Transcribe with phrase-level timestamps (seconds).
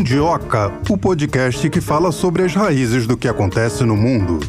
[0.00, 4.40] Mundioca, o podcast que fala sobre as raízes do que acontece no mundo.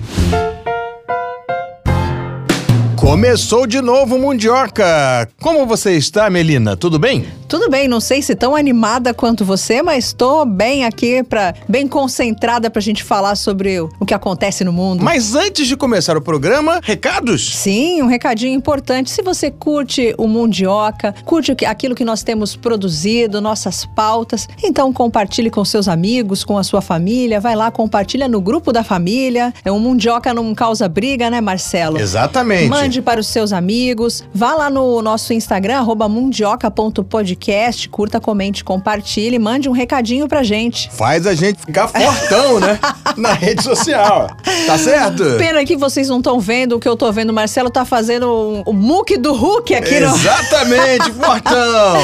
[2.95, 5.27] Começou de novo Mundioca!
[5.41, 6.77] Como você está, Melina?
[6.77, 7.25] Tudo bem?
[7.51, 11.85] Tudo bem, não sei se tão animada quanto você, mas estou bem aqui, pra, bem
[11.85, 15.03] concentrada para a gente falar sobre o que acontece no mundo.
[15.03, 17.57] Mas antes de começar o programa, recados?
[17.57, 19.11] Sim, um recadinho importante.
[19.11, 25.49] Se você curte o Mundioca, curte aquilo que nós temos produzido, nossas pautas, então compartilhe
[25.49, 29.53] com seus amigos, com a sua família, vai lá, compartilha no grupo da família.
[29.65, 31.99] É um Mundioca não causa briga, né, Marcelo?
[31.99, 32.69] Exatamente.
[32.69, 38.63] Mande para os seus amigos, vá lá no nosso Instagram, arroba mundioca.podcast podcast, curta, comente,
[38.63, 40.91] compartilhe, mande um recadinho pra gente.
[40.91, 42.79] Faz a gente ficar fortão, né?
[43.17, 44.29] Na rede social.
[44.67, 45.23] Tá certo?
[45.37, 47.31] Pena que vocês não estão vendo o que eu tô vendo.
[47.31, 51.15] O Marcelo tá fazendo o, o muque do Hulk aqui Exatamente, no...
[51.25, 51.97] fortão!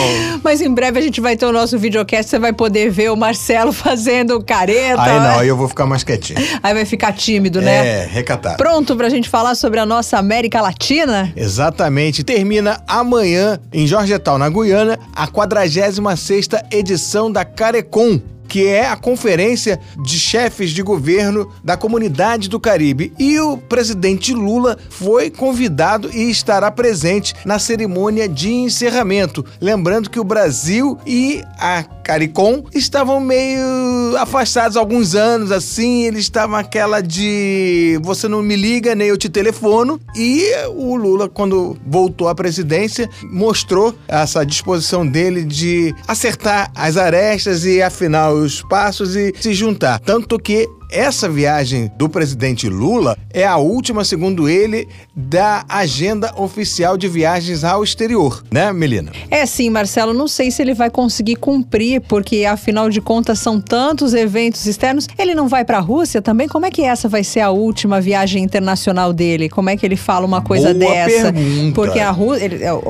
[0.44, 3.16] Mas em breve a gente vai ter o nosso videocast, você vai poder ver o
[3.16, 5.02] Marcelo fazendo careta.
[5.02, 6.40] Aí não, aí eu vou ficar mais quietinho.
[6.64, 7.88] Aí vai ficar tímido, né?
[7.88, 8.58] É, recatado.
[8.58, 11.32] Pronto pra gente falar sobre a nossa América Latina?
[11.36, 12.24] Exatamente.
[12.24, 19.80] Termina amanhã em Georgetown, na Guiana, a 46ª edição da Carecon, que é a conferência
[20.02, 23.14] de chefes de governo da comunidade do Caribe.
[23.20, 29.46] E o presidente Lula foi convidado e estará presente na cerimônia de encerramento.
[29.60, 36.22] Lembrando que o Brasil e a Caricom estavam meio afastados há alguns anos, assim, eles
[36.22, 40.00] estavam aquela de você não me liga, nem eu te telefono.
[40.16, 47.66] E o Lula, quando voltou à presidência, mostrou essa disposição dele de acertar as arestas
[47.66, 50.00] e afinal os passos e se juntar.
[50.00, 56.98] Tanto que essa viagem do presidente Lula é a última, segundo ele, da agenda oficial
[56.98, 59.12] de viagens ao exterior, né, Melina?
[59.30, 60.14] É sim, Marcelo.
[60.14, 65.08] Não sei se ele vai conseguir cumprir, porque afinal de contas são tantos eventos externos.
[65.18, 66.48] Ele não vai para a Rússia também?
[66.48, 69.50] Como é que essa vai ser a última viagem internacional dele?
[69.50, 71.34] Como é que ele fala uma coisa Boa dessa?
[71.34, 71.76] Pergunta.
[71.76, 72.32] Porque a, Rú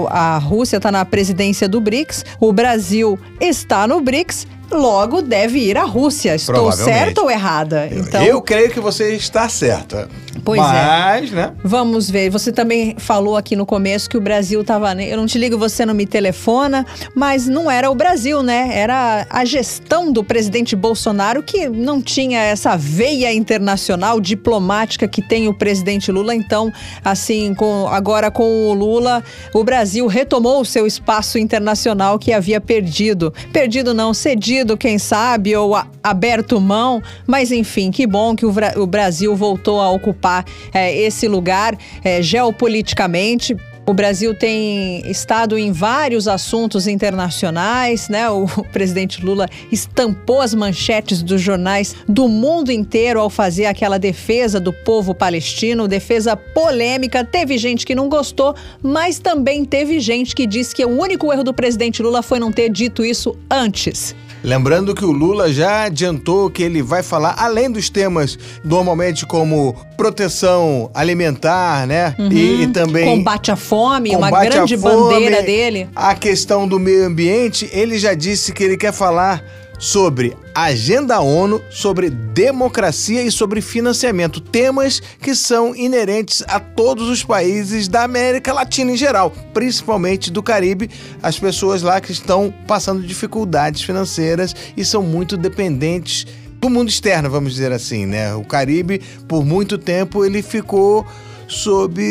[0.10, 5.78] a Rússia está na presidência do BRICS, o Brasil está no BRICS logo deve ir
[5.78, 6.36] à Rússia.
[6.36, 7.88] Estou certa ou errada?
[7.92, 10.08] Então, eu creio que você está certa.
[10.48, 11.36] Pois Mas, é.
[11.36, 11.54] né?
[11.62, 12.30] Vamos ver.
[12.30, 14.94] Você também falou aqui no começo que o Brasil estava.
[15.02, 18.70] Eu não te ligo, você não me telefona, mas não era o Brasil, né?
[18.72, 25.50] Era a gestão do presidente Bolsonaro que não tinha essa veia internacional diplomática que tem
[25.50, 26.34] o presidente Lula.
[26.34, 26.72] Então,
[27.04, 29.22] assim, com, agora com o Lula,
[29.54, 33.34] o Brasil retomou o seu espaço internacional que havia perdido.
[33.52, 37.02] Perdido não, cedido, quem sabe, ou a, aberto mão.
[37.26, 41.78] Mas enfim, que bom que o, o Brasil voltou a ocupar ocupar é, esse lugar
[42.04, 43.56] é, geopoliticamente.
[43.86, 48.30] O Brasil tem estado em vários assuntos internacionais, né?
[48.30, 54.60] O presidente Lula estampou as manchetes dos jornais do mundo inteiro ao fazer aquela defesa
[54.60, 57.24] do povo palestino, defesa polêmica.
[57.24, 58.54] Teve gente que não gostou,
[58.84, 62.52] mas também teve gente que disse que o único erro do presidente Lula foi não
[62.52, 64.14] ter dito isso antes.
[64.44, 69.76] Lembrando que o Lula já adiantou que ele vai falar, além dos temas normalmente como
[69.98, 72.16] proteção alimentar, né?
[72.18, 72.32] Uhum.
[72.32, 73.06] E, e, também.
[73.06, 75.90] Combate à fome, combate uma grande fome, bandeira dele.
[75.96, 79.44] A questão do meio ambiente, ele já disse que ele quer falar
[79.78, 87.24] sobre agenda ONU, sobre democracia e sobre financiamento, temas que são inerentes a todos os
[87.24, 90.90] países da América Latina em geral, principalmente do Caribe,
[91.22, 96.26] as pessoas lá que estão passando dificuldades financeiras e são muito dependentes
[96.60, 98.34] do mundo externo, vamos dizer assim, né?
[98.34, 101.06] O Caribe, por muito tempo, ele ficou
[101.48, 102.02] sob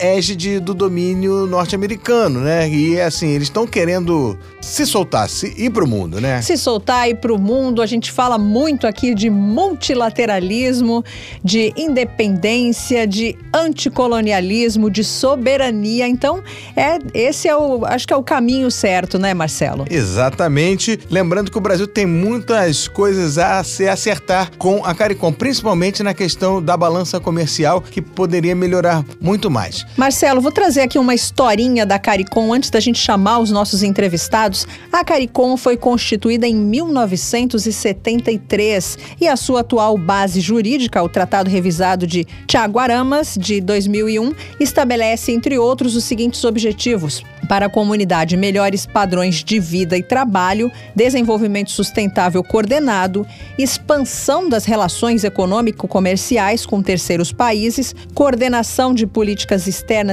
[0.00, 2.68] égide do domínio norte-americano, né?
[2.68, 6.40] E assim, eles estão querendo se soltar, se ir para o mundo, né?
[6.42, 7.82] Se soltar e ir para o mundo.
[7.82, 11.04] A gente fala muito aqui de multilateralismo,
[11.44, 16.08] de independência, de anticolonialismo, de soberania.
[16.08, 16.42] Então,
[16.76, 19.84] é esse é o, acho que é o caminho certo, né, Marcelo?
[19.90, 20.98] Exatamente.
[21.10, 26.14] Lembrando que o Brasil tem muitas coisas a se acertar com a CARICOM, principalmente na
[26.14, 29.84] questão da balança comercial, que poderia melhorar muito mais.
[29.96, 34.64] Marcelo, vou trazer aqui uma historinha da CARICOM antes da gente chamar os nossos entrevistados.
[34.92, 42.06] A CARICOM foi constituída em 1973 e a sua atual base jurídica, o Tratado Revisado
[42.06, 49.42] de Tiaguaramas, de 2001, estabelece, entre outros, os seguintes objetivos: para a comunidade melhores padrões
[49.42, 53.26] de vida e trabalho, desenvolvimento sustentável coordenado,
[53.58, 59.66] expansão das relações econômico-comerciais com terceiros países, coordenação de políticas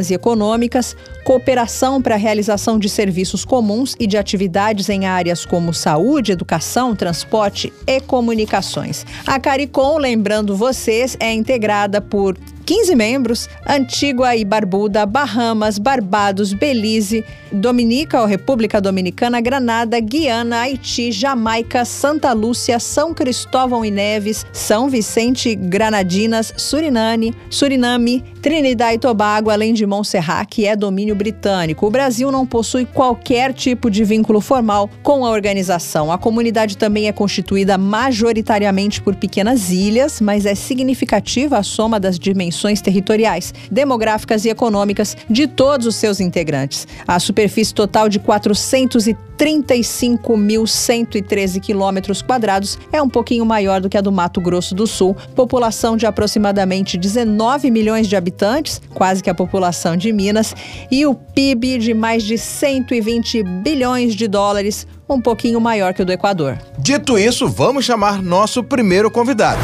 [0.10, 0.96] e econômicas,
[1.27, 6.95] cooperação para a realização de serviços comuns e de atividades em áreas como saúde, educação,
[6.95, 9.06] transporte e comunicações.
[9.25, 12.38] A CARICOM, lembrando vocês, é integrada por
[12.68, 21.13] 15 membros: Antigua e Barbuda, Bahamas, Barbados, Belize, Dominica ou República Dominicana, Granada, Guiana, Haiti,
[21.13, 29.50] Jamaica, Santa Lúcia, São Cristóvão e Neves, São Vicente, Granadinas, Suriname, Suriname, Trinidad e Tobago,
[29.50, 31.86] além de Montserrat, que é domínio britânico.
[31.86, 36.12] O Brasil não possui qualquer tipo de vínculo formal com a organização.
[36.12, 42.18] A comunidade também é constituída majoritariamente por pequenas ilhas, mas é significativa a soma das
[42.18, 46.88] dimensões territoriais, demográficas e econômicas de todos os seus integrantes.
[47.08, 48.20] A superfície total de
[49.38, 55.16] 435.113 quilômetros quadrados é um pouquinho maior do que a do Mato Grosso do Sul,
[55.36, 60.56] população de aproximadamente 19 milhões de habitantes, quase que a população de Minas,
[60.89, 66.06] e o PIB de mais de 120 bilhões de dólares, um pouquinho maior que o
[66.06, 66.57] do Equador.
[66.78, 69.62] Dito isso, vamos chamar nosso primeiro convidado.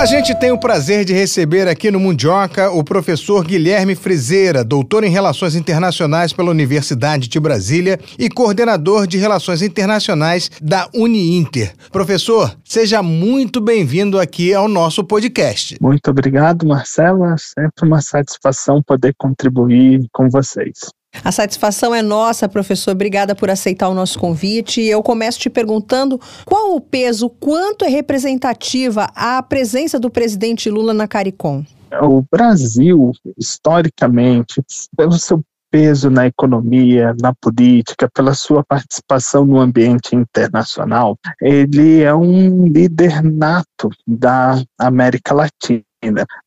[0.00, 5.04] A gente tem o prazer de receber aqui no Mundioca o professor Guilherme Frizeira, doutor
[5.04, 11.74] em Relações Internacionais pela Universidade de Brasília e coordenador de Relações Internacionais da Uniinter.
[11.92, 15.76] Professor, seja muito bem-vindo aqui ao nosso podcast.
[15.82, 17.26] Muito obrigado, Marcelo.
[17.26, 20.78] É sempre uma satisfação poder contribuir com vocês.
[21.24, 22.92] A satisfação é nossa, professor.
[22.92, 24.80] Obrigada por aceitar o nosso convite.
[24.80, 30.94] Eu começo te perguntando qual o peso, quanto é representativa a presença do presidente Lula
[30.94, 31.64] na CARICOM?
[32.02, 34.62] O Brasil, historicamente,
[34.96, 42.12] pelo seu peso na economia, na política, pela sua participação no ambiente internacional, ele é
[42.14, 45.82] um líder nato da América Latina.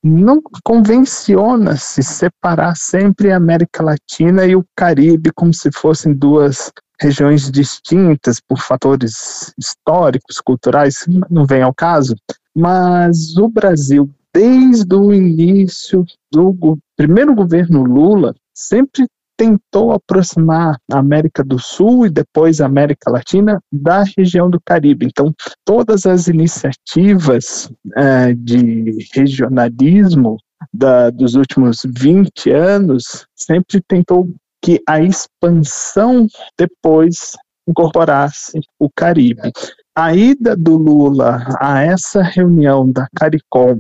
[0.04, 7.52] Não convenciona-se separar sempre a América Latina e o Caribe como se fossem duas regiões
[7.52, 12.16] distintas por fatores históricos, culturais, não vem ao caso,
[12.56, 19.06] mas o Brasil, desde o início do primeiro governo Lula, sempre
[19.38, 25.06] tentou aproximar a América do Sul e depois a América Latina da região do Caribe.
[25.06, 25.34] Então,
[25.66, 30.38] todas as iniciativas é, de regionalismo
[30.74, 34.30] da, dos últimos 20 anos sempre tentou
[34.62, 36.28] que a expansão
[36.58, 37.34] depois
[37.68, 39.52] incorporasse o Caribe.
[39.96, 43.80] A ida do Lula a essa reunião da CARICOM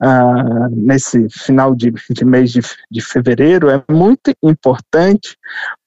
[0.00, 2.60] ah, nesse final de, de mês de,
[2.90, 5.36] de fevereiro é muito importante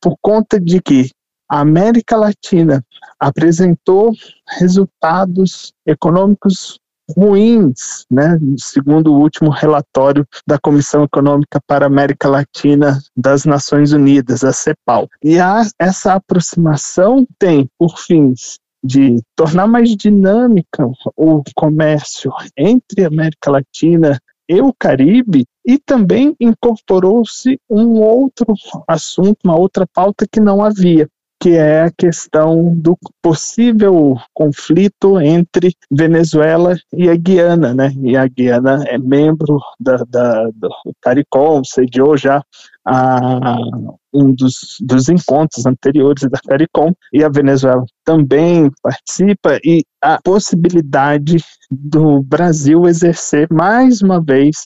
[0.01, 1.12] por conta de que
[1.50, 2.84] a América Latina
[3.19, 4.12] apresentou
[4.60, 6.80] resultados econômicos
[7.16, 13.92] ruins, né, segundo o último relatório da Comissão Econômica para a América Latina das Nações
[13.92, 15.07] Unidas, a CEPAL.
[15.24, 20.85] E a, essa aproximação tem por fins de tornar mais dinâmica
[21.15, 28.53] o comércio entre América Latina e o Caribe, e também incorporou-se um outro
[28.88, 31.07] assunto, uma outra pauta que não havia,
[31.41, 37.91] que é a questão do possível conflito entre Venezuela e a Guiana, né?
[38.01, 40.69] E a Guiana é membro da, da do
[41.01, 42.44] CARICOM, sediou já
[42.85, 43.57] a
[44.13, 51.38] um dos, dos encontros anteriores da CARICOM, e a Venezuela também participa, e a possibilidade
[51.72, 54.65] do Brasil exercer mais uma vez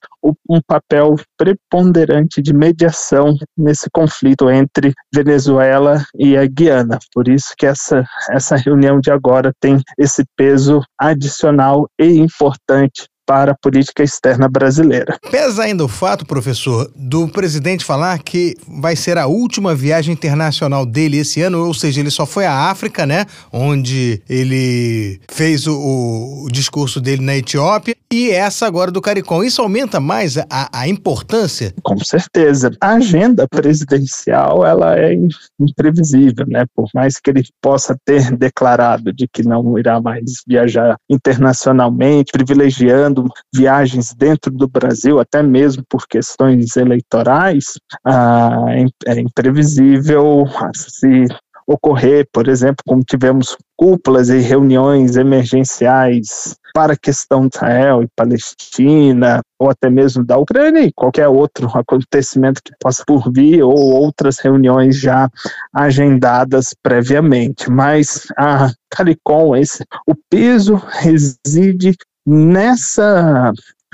[0.50, 7.00] um papel preponderante de mediação nesse conflito entre Venezuela e a Guiana.
[7.14, 13.52] Por isso que essa, essa reunião de agora tem esse peso adicional e importante para
[13.52, 15.20] a política externa brasileira.
[15.30, 20.86] Pesa ainda o fato, professor, do presidente falar que vai ser a última viagem internacional
[20.86, 26.46] dele esse ano, ou seja, ele só foi à África, né, onde ele fez o,
[26.46, 29.44] o discurso dele na Etiópia, e essa agora do CARICOM.
[29.44, 31.74] Isso aumenta mais a, a importância?
[31.84, 32.72] Com certeza.
[32.80, 35.14] A agenda presidencial, ela é
[35.60, 40.96] imprevisível, né, por mais que ele possa ter declarado de que não irá mais viajar
[41.10, 43.17] internacionalmente, privilegiando
[43.54, 51.28] viagens dentro do Brasil, até mesmo por questões eleitorais, ah, é, é imprevisível se
[51.68, 58.08] ocorrer, por exemplo, como tivemos cúpulas e reuniões emergenciais para a questão de Israel e
[58.16, 63.76] Palestina, ou até mesmo da Ucrânia e qualquer outro acontecimento que possa por vir, ou
[63.76, 65.30] outras reuniões já
[65.74, 67.70] agendadas previamente.
[67.70, 71.96] Mas a CARICOM, esse, o peso reside
[72.28, 73.54] nessa,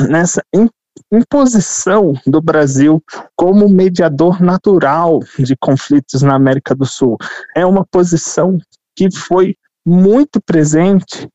[0.09, 0.41] nessa
[1.11, 3.01] imposição do Brasil
[3.35, 7.17] como mediador natural de conflitos na América do Sul.
[7.55, 8.57] É uma posição
[8.95, 11.27] que foi muito presente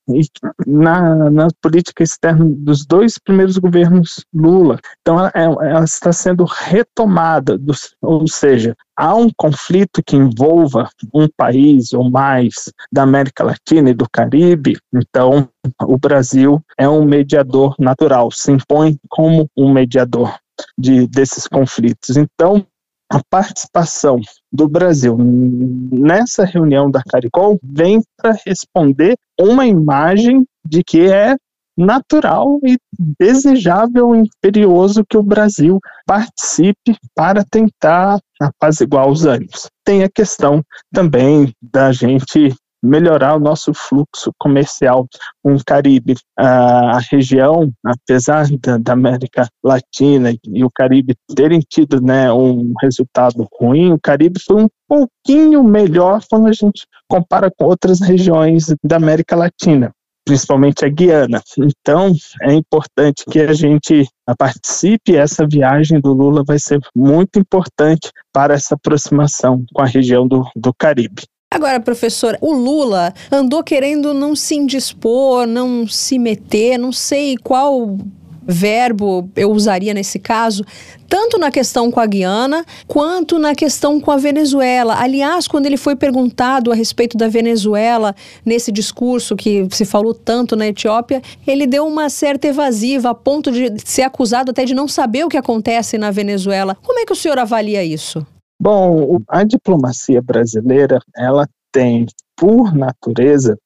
[0.67, 4.79] na, na política externa dos dois primeiros governos Lula.
[5.01, 7.59] Então, ela, ela está sendo retomada,
[8.01, 13.95] ou seja, há um conflito que envolva um país ou mais da América Latina e
[13.95, 15.49] do Caribe, então
[15.83, 20.35] o Brasil é um mediador natural, se impõe como um mediador
[20.77, 22.17] de, desses conflitos.
[22.17, 22.67] Então,
[23.11, 24.21] a participação
[24.53, 31.37] do Brasil nessa reunião da CARICOM vem para responder uma imagem de que é
[31.77, 32.77] natural e
[33.19, 39.69] desejável e imperioso que o Brasil participe para tentar apaziguar os ânimos.
[39.85, 40.61] Tem a questão
[40.93, 45.07] também da gente melhorar o nosso fluxo comercial
[45.43, 46.17] com o Caribe.
[46.37, 48.47] A região, apesar
[48.81, 54.63] da, América Latina e o Caribe terem tido né, um resultado ruim, o Caribe foi
[54.63, 59.93] um pouquinho melhor quando a gente compara com outras regiões da América Latina
[60.29, 61.43] principalmente a Guiana.
[61.57, 64.07] Então, é importante que a gente
[64.37, 65.17] participe.
[65.17, 70.47] Essa viagem do Lula vai ser muito importante para essa aproximação com a região do,
[70.55, 71.23] do Caribe.
[71.59, 77.99] Agora, professor, o Lula andou querendo não se indispor, não se meter, não sei qual
[78.47, 80.65] verbo eu usaria nesse caso,
[81.09, 84.97] tanto na questão com a Guiana quanto na questão com a Venezuela.
[85.01, 88.15] Aliás, quando ele foi perguntado a respeito da Venezuela
[88.45, 93.51] nesse discurso que se falou tanto na Etiópia, ele deu uma certa evasiva a ponto
[93.51, 96.77] de ser acusado até de não saber o que acontece na Venezuela.
[96.83, 98.25] Como é que o senhor avalia isso?
[98.61, 103.57] Bom, a diplomacia brasileira, ela tem, por natureza,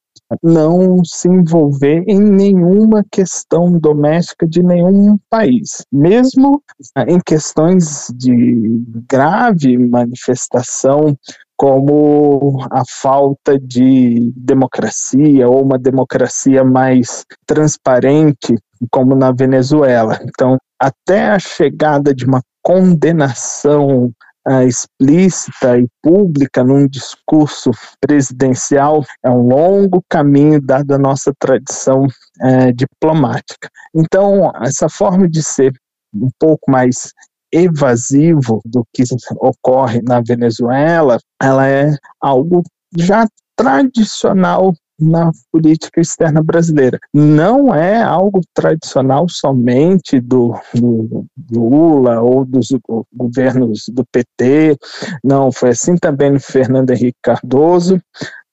[0.42, 6.62] não se envolver em nenhuma questão doméstica de nenhum país, mesmo
[7.06, 11.16] em questões de grave manifestação
[11.56, 18.56] como a falta de democracia ou uma democracia mais transparente,
[18.90, 20.18] como na Venezuela.
[20.22, 24.12] Então, até a chegada de uma condenação
[24.49, 27.70] uh, explícita e pública num discurso
[28.00, 33.68] presidencial é um longo caminho dada a nossa tradição uh, diplomática.
[33.94, 35.72] Então, essa forma de ser
[36.14, 37.12] um pouco mais
[37.52, 39.02] evasivo do que
[39.37, 42.62] ocorre na Venezuela, ela é algo
[42.96, 46.99] já tradicional na política externa brasileira.
[47.12, 52.68] Não é algo tradicional somente do, do, Lula ou dos
[53.12, 54.76] governos do PT,
[55.23, 58.00] não, foi assim também no Fernando Henrique Cardoso.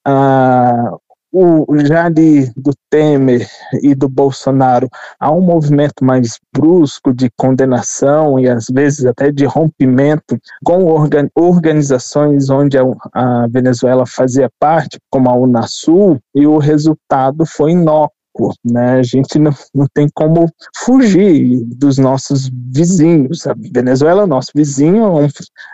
[0.04, 0.96] Ah,
[1.32, 3.46] o, já ali do Temer
[3.82, 9.44] e do Bolsonaro há um movimento mais brusco de condenação e às vezes até de
[9.44, 12.82] rompimento com organ, organizações onde a,
[13.12, 18.19] a Venezuela fazia parte, como a Unasul, e o resultado foi inócuo
[18.64, 18.92] né?
[18.92, 23.46] A gente não, não tem como fugir dos nossos vizinhos.
[23.46, 25.28] A Venezuela é nosso vizinho, é um,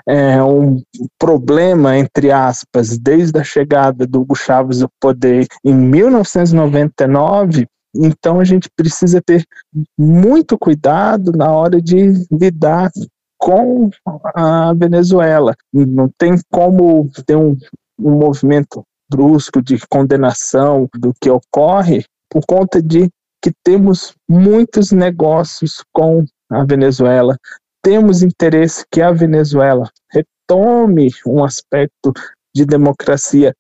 [0.09, 0.83] é um
[1.19, 8.45] problema, entre aspas, desde a chegada do Hugo Chávez ao poder em 1999, então a
[8.45, 9.45] gente precisa ter
[9.99, 12.91] muito cuidado na hora de lidar
[13.39, 13.91] com
[14.35, 15.55] a Venezuela.
[15.73, 17.57] Não tem como ter um,
[17.99, 23.11] um movimento brusco de condenação do que ocorre por conta de
[23.43, 27.37] que temos muitos negócios com a Venezuela,
[27.83, 32.13] temos interesse que a Venezuela retome um aspecto
[32.55, 33.55] de democracia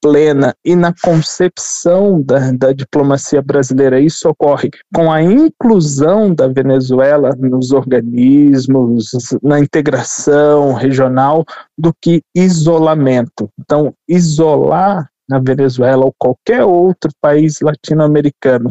[0.00, 4.00] plena e na concepção da, da, diplomacia brasileira.
[4.00, 9.10] Isso ocorre com a inclusão da Venezuela nos organismos,
[9.42, 11.44] na integração regional,
[11.78, 13.48] do que isolamento.
[13.60, 18.70] Então, isolar na Venezuela ou qualquer outro país latino-americano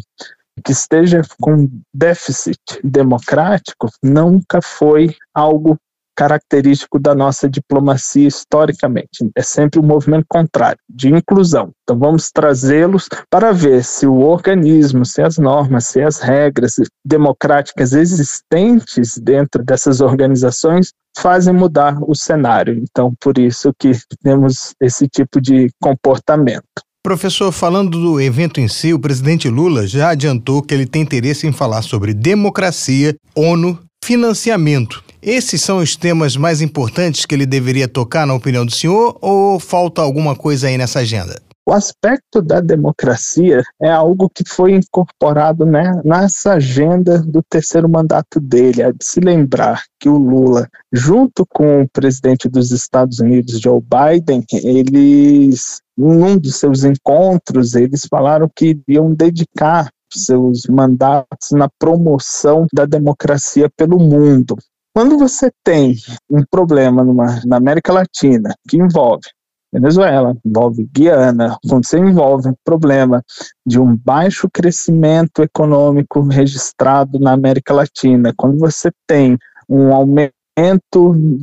[0.64, 5.80] que esteja com déficit democrático nunca foi algo
[6.20, 9.32] característico da nossa diplomacia historicamente.
[9.34, 11.72] É sempre um movimento contrário, de inclusão.
[11.84, 16.74] Então vamos trazê-los para ver se o organismo, se as normas, se as regras
[17.06, 22.84] democráticas existentes dentro dessas organizações fazem mudar o cenário.
[22.84, 26.66] Então por isso que temos esse tipo de comportamento.
[27.02, 31.48] Professor, falando do evento em si, o presidente Lula já adiantou que ele tem interesse
[31.48, 35.02] em falar sobre democracia, ONU, financiamento.
[35.22, 39.60] Esses são os temas mais importantes que ele deveria tocar, na opinião do senhor, ou
[39.60, 41.42] falta alguma coisa aí nessa agenda?
[41.68, 48.40] O aspecto da democracia é algo que foi incorporado né, nessa agenda do terceiro mandato
[48.40, 48.82] dele.
[48.82, 53.80] É de se lembrar que o Lula, junto com o presidente dos Estados Unidos, Joe
[53.82, 62.66] Biden, eles, num dos seus encontros, eles falaram que iriam dedicar seus mandatos na promoção
[62.74, 64.58] da democracia pelo mundo.
[65.00, 65.96] Quando você tem
[66.30, 69.30] um problema numa, na América Latina que envolve
[69.72, 73.24] Venezuela, envolve Guiana, quando você envolve um problema
[73.66, 79.38] de um baixo crescimento econômico registrado na América Latina, quando você tem
[79.70, 80.34] um aumento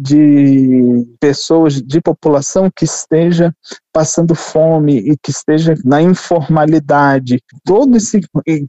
[0.02, 3.54] de pessoas, de população que esteja
[3.92, 8.20] passando fome e que esteja na informalidade, todo esse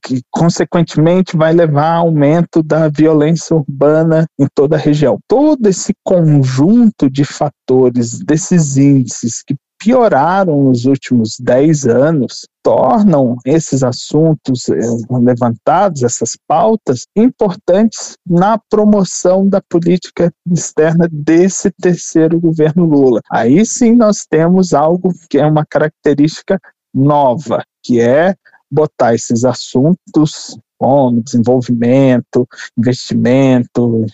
[0.01, 5.19] que consequentemente vai levar a aumento da violência urbana em toda a região.
[5.27, 13.83] Todo esse conjunto de fatores, desses índices que pioraram nos últimos 10 anos, tornam esses
[13.83, 14.79] assuntos eh,
[15.09, 23.21] levantados, essas pautas, importantes na promoção da política externa desse terceiro governo Lula.
[23.31, 26.59] Aí sim nós temos algo que é uma característica
[26.93, 28.35] nova, que é
[28.69, 34.05] botar esses assuntos fome, desenvolvimento, investimento,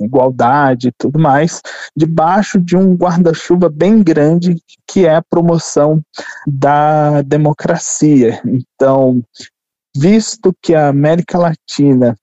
[0.00, 1.60] igualdade e tudo mais,
[1.96, 6.02] debaixo de um guarda-chuva bem grande que é a promoção
[6.46, 8.40] da democracia.
[8.44, 9.22] Então,
[9.96, 12.16] visto que a América Latina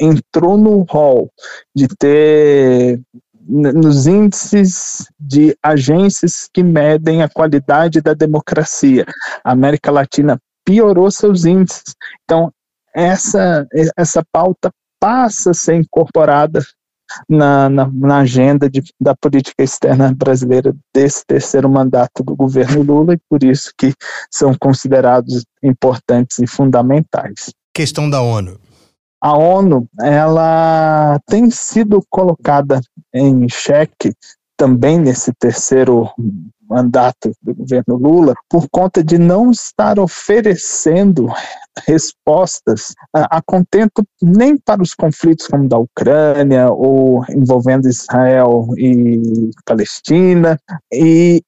[0.00, 1.30] entrou no rol
[1.74, 3.00] de ter
[3.46, 9.04] nos índices de agências que medem a qualidade da democracia.
[9.44, 11.94] A América Latina piorou seus índices.
[12.24, 12.50] Então,
[12.94, 14.70] essa, essa pauta
[15.00, 16.62] passa a ser incorporada
[17.28, 23.14] na, na, na agenda de, da política externa brasileira desse terceiro mandato do governo Lula
[23.14, 23.92] e por isso que
[24.30, 27.52] são considerados importantes e fundamentais.
[27.74, 28.58] Questão da ONU.
[29.20, 32.80] A ONU, ela tem sido colocada
[33.12, 34.12] em xeque
[34.56, 36.10] também nesse terceiro
[36.68, 41.28] mandato do governo Lula, por conta de não estar oferecendo
[41.86, 49.50] respostas a, a, contento nem para os conflitos como da Ucrânia ou envolvendo Israel e
[49.64, 50.58] Palestina.
[50.92, 51.42] E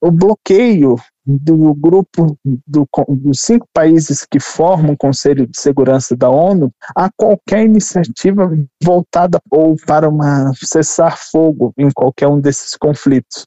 [0.00, 6.28] o bloqueio do grupo do, dos cinco países que formam o Conselho de Segurança da
[6.28, 8.50] ONU a qualquer iniciativa
[8.82, 13.46] voltada ou para uma cessar-fogo em qualquer um desses conflitos.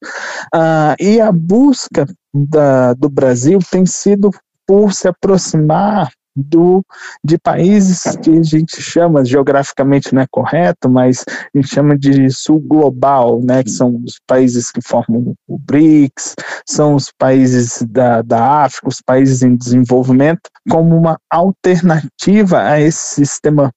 [0.54, 4.32] Ah, e a busca da, do Brasil tem sido
[4.66, 6.84] por se aproximar do,
[7.24, 12.30] de países que a gente chama, geograficamente não é correto, mas a gente chama de
[12.30, 16.36] sul global, né, que são os países que formam o BRICS,
[16.68, 23.16] são os países da, da África, os países em desenvolvimento, como uma alternativa a esse
[23.16, 23.72] sistema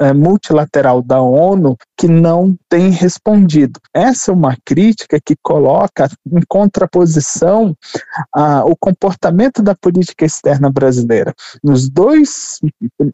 [0.00, 3.78] é, multilateral da ONU que não tem respondido.
[3.94, 7.76] Essa é uma crítica que coloca em contraposição
[8.34, 11.32] a, o comportamento da política externa brasileira.
[11.62, 12.58] Nos dois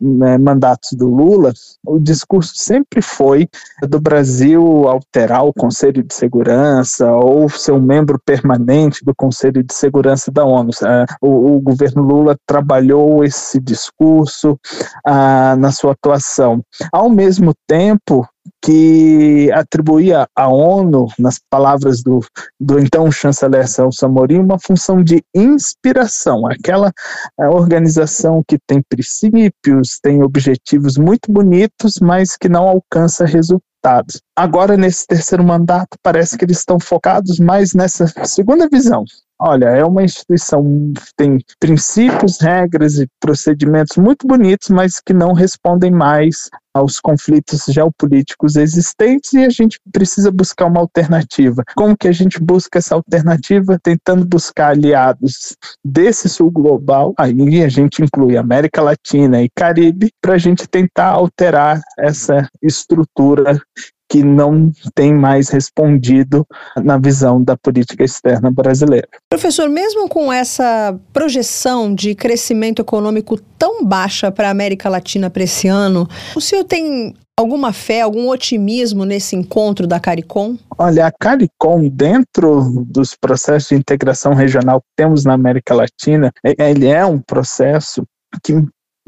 [0.00, 1.52] né, mandatos do Lula,
[1.86, 3.46] o discurso sempre foi
[3.86, 9.74] do Brasil alterar o Conselho de Segurança ou ser um membro permanente do Conselho de
[9.74, 10.70] Segurança da ONU.
[10.82, 14.58] É, o, o governo Lula trabalhou esse discurso
[15.06, 16.62] ah, na sua atuação.
[16.90, 18.26] Ao mesmo tempo,
[18.62, 22.20] que atribuía à ONU, nas palavras do,
[22.60, 26.92] do então chanceler Celso Amorim, uma função de inspiração, aquela
[27.38, 34.20] é, organização que tem princípios, tem objetivos muito bonitos, mas que não alcança resultados.
[34.36, 39.04] Agora, nesse terceiro mandato, parece que eles estão focados mais nessa segunda visão,
[39.40, 45.32] Olha, é uma instituição que tem princípios, regras e procedimentos muito bonitos, mas que não
[45.32, 51.62] respondem mais aos conflitos geopolíticos existentes e a gente precisa buscar uma alternativa.
[51.76, 53.78] Como que a gente busca essa alternativa?
[53.80, 60.34] Tentando buscar aliados desse sul global, aí a gente inclui América Latina e Caribe, para
[60.34, 63.60] a gente tentar alterar essa estrutura
[64.08, 66.46] que não tem mais respondido
[66.82, 69.08] na visão da política externa brasileira.
[69.30, 75.42] Professor, mesmo com essa projeção de crescimento econômico tão baixa para a América Latina para
[75.42, 80.58] esse ano, o senhor tem alguma fé, algum otimismo nesse encontro da CARICOM?
[80.76, 86.88] Olha, a CARICOM, dentro dos processos de integração regional que temos na América Latina, ele
[86.88, 88.02] é um processo
[88.42, 88.54] que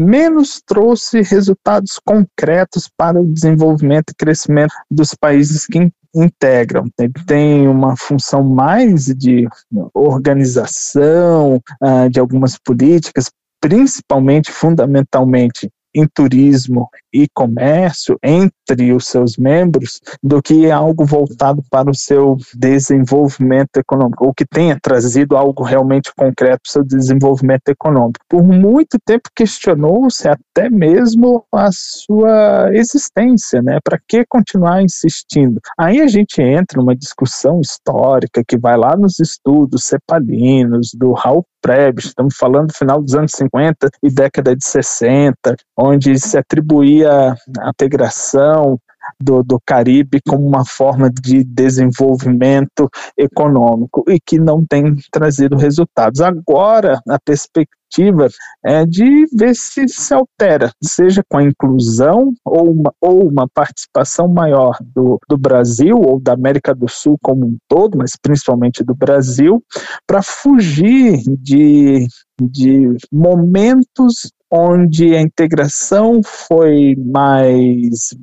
[0.01, 6.87] menos trouxe resultados concretos para o desenvolvimento e crescimento dos países que integram.
[6.99, 9.47] Ele tem uma função mais de
[9.95, 20.01] organização uh, de algumas políticas, principalmente, fundamentalmente, em turismo e comércio entre os seus membros
[20.23, 26.13] do que algo voltado para o seu desenvolvimento econômico, ou que tenha trazido algo realmente
[26.17, 28.21] concreto para o seu desenvolvimento econômico.
[28.29, 33.79] Por muito tempo questionou-se até mesmo a sua existência, né?
[33.83, 35.61] Para que continuar insistindo?
[35.79, 41.45] Aí a gente entra numa discussão histórica que vai lá nos estudos cepalinos do Raul
[41.61, 47.35] Prebisch, estamos falando do final dos anos 50 e década de 60, onde se atribuía
[47.59, 48.79] a integração
[49.19, 56.21] do, do Caribe como uma forma de desenvolvimento econômico e que não tem trazido resultados.
[56.21, 58.29] Agora, a perspectiva
[58.65, 64.29] é de ver se se altera, seja com a inclusão ou uma, ou uma participação
[64.29, 68.95] maior do, do Brasil ou da América do Sul como um todo, mas principalmente do
[68.95, 69.61] Brasil,
[70.07, 72.07] para fugir de,
[72.41, 78.15] de momentos onde a integração foi mais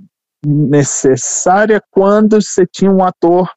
[0.46, 3.50] necessária quando você tinha um ator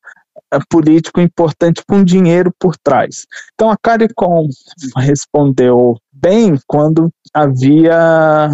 [0.53, 3.27] eh, político importante com dinheiro por trás.
[3.55, 4.49] Então a CARICOM
[4.97, 7.97] respondeu bem quando havia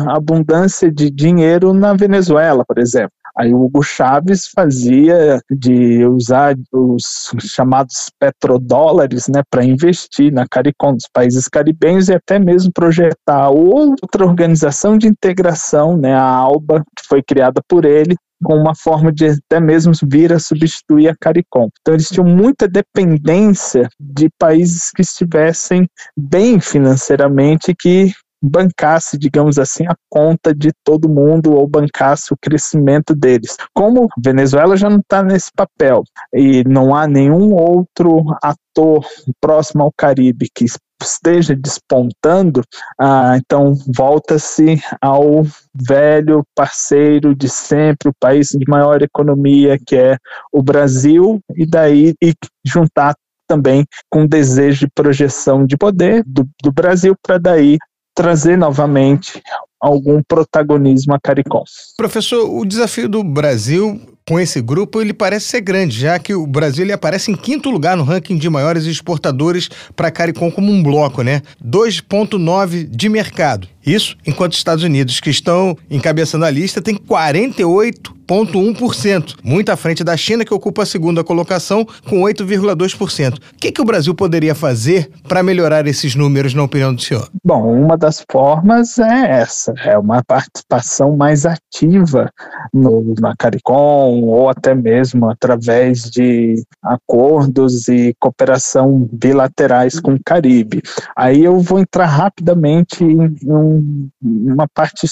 [0.08, 3.15] abundância de dinheiro na Venezuela, por exemplo.
[3.38, 10.94] Aí o Hugo Chaves fazia de usar os chamados petrodólares né, para investir na CARICOM
[10.94, 17.06] dos países caribenhos e até mesmo projetar outra organização de integração, né, a ALBA, que
[17.06, 21.68] foi criada por ele, com uma forma de até mesmo vir a substituir a CARICOM.
[21.80, 29.86] Então eles tinham muita dependência de países que estivessem bem financeiramente que bancasse, digamos assim,
[29.86, 33.56] a conta de todo mundo ou bancasse o crescimento deles.
[33.74, 39.04] Como Venezuela já não está nesse papel e não há nenhum outro ator
[39.40, 40.66] próximo ao Caribe que
[41.02, 42.62] esteja despontando,
[42.98, 45.44] ah, então volta-se ao
[45.74, 50.16] velho parceiro de sempre, o país de maior economia que é
[50.50, 52.32] o Brasil, e daí e
[52.64, 53.14] juntar
[53.46, 57.78] também com desejo de projeção de poder do, do Brasil para daí
[58.16, 59.42] trazer novamente
[59.78, 61.62] algum protagonismo a CARICOM.
[61.98, 66.44] Professor, o desafio do Brasil com esse grupo ele parece ser grande, já que o
[66.48, 70.82] Brasil ele aparece em quinto lugar no ranking de maiores exportadores para CARICOM como um
[70.82, 71.42] bloco, né?
[71.64, 73.68] 2,9 de mercado.
[73.86, 80.02] Isso enquanto os Estados Unidos, que estão encabeçando a lista, tem 48,1%, muito à frente
[80.02, 83.36] da China, que ocupa a segunda colocação, com 8,2%.
[83.36, 87.28] O que, que o Brasil poderia fazer para melhorar esses números, na opinião do senhor?
[87.44, 92.28] Bom, uma das formas é essa, é uma participação mais ativa
[92.74, 100.82] no, na CARICOM, ou até mesmo através de acordos e cooperação bilaterais com o Caribe.
[101.16, 105.06] Aí eu vou entrar rapidamente em um uma parte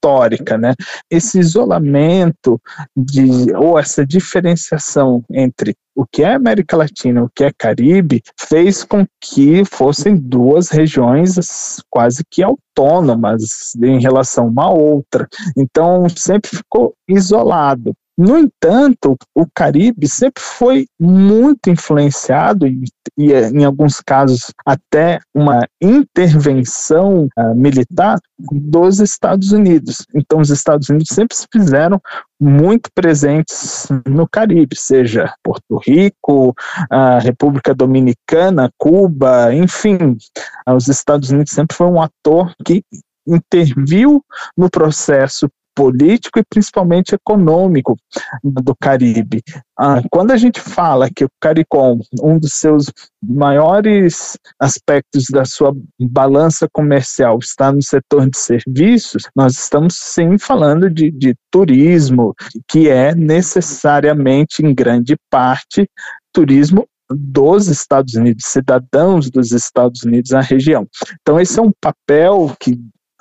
[0.00, 0.74] histórica, né?
[1.10, 2.60] Esse isolamento
[2.96, 8.82] de ou essa diferenciação entre o que é América Latina, o que é Caribe, fez
[8.82, 15.28] com que fossem duas regiões quase que autônomas em relação uma a outra.
[15.56, 17.94] Então sempre ficou isolado.
[18.20, 22.84] No entanto, o Caribe sempre foi muito influenciado e,
[23.16, 30.04] e em alguns casos até uma intervenção uh, militar dos Estados Unidos.
[30.14, 31.98] Então, os Estados Unidos sempre se fizeram
[32.38, 36.54] muito presentes no Caribe, seja Porto Rico,
[36.90, 40.18] a República Dominicana, Cuba, enfim,
[40.68, 42.84] os Estados Unidos sempre foi um ator que
[43.26, 44.22] interviu
[44.56, 47.96] no processo político e principalmente econômico
[48.42, 49.42] do Caribe.
[49.78, 52.86] Ah, quando a gente fala que o CARICOM, um dos seus
[53.22, 60.90] maiores aspectos da sua balança comercial está no setor de serviços, nós estamos sim falando
[60.90, 62.34] de, de turismo,
[62.68, 65.88] que é necessariamente, em grande parte,
[66.32, 70.86] turismo dos Estados Unidos, cidadãos dos Estados Unidos na região.
[71.20, 72.78] Então, esse é um papel que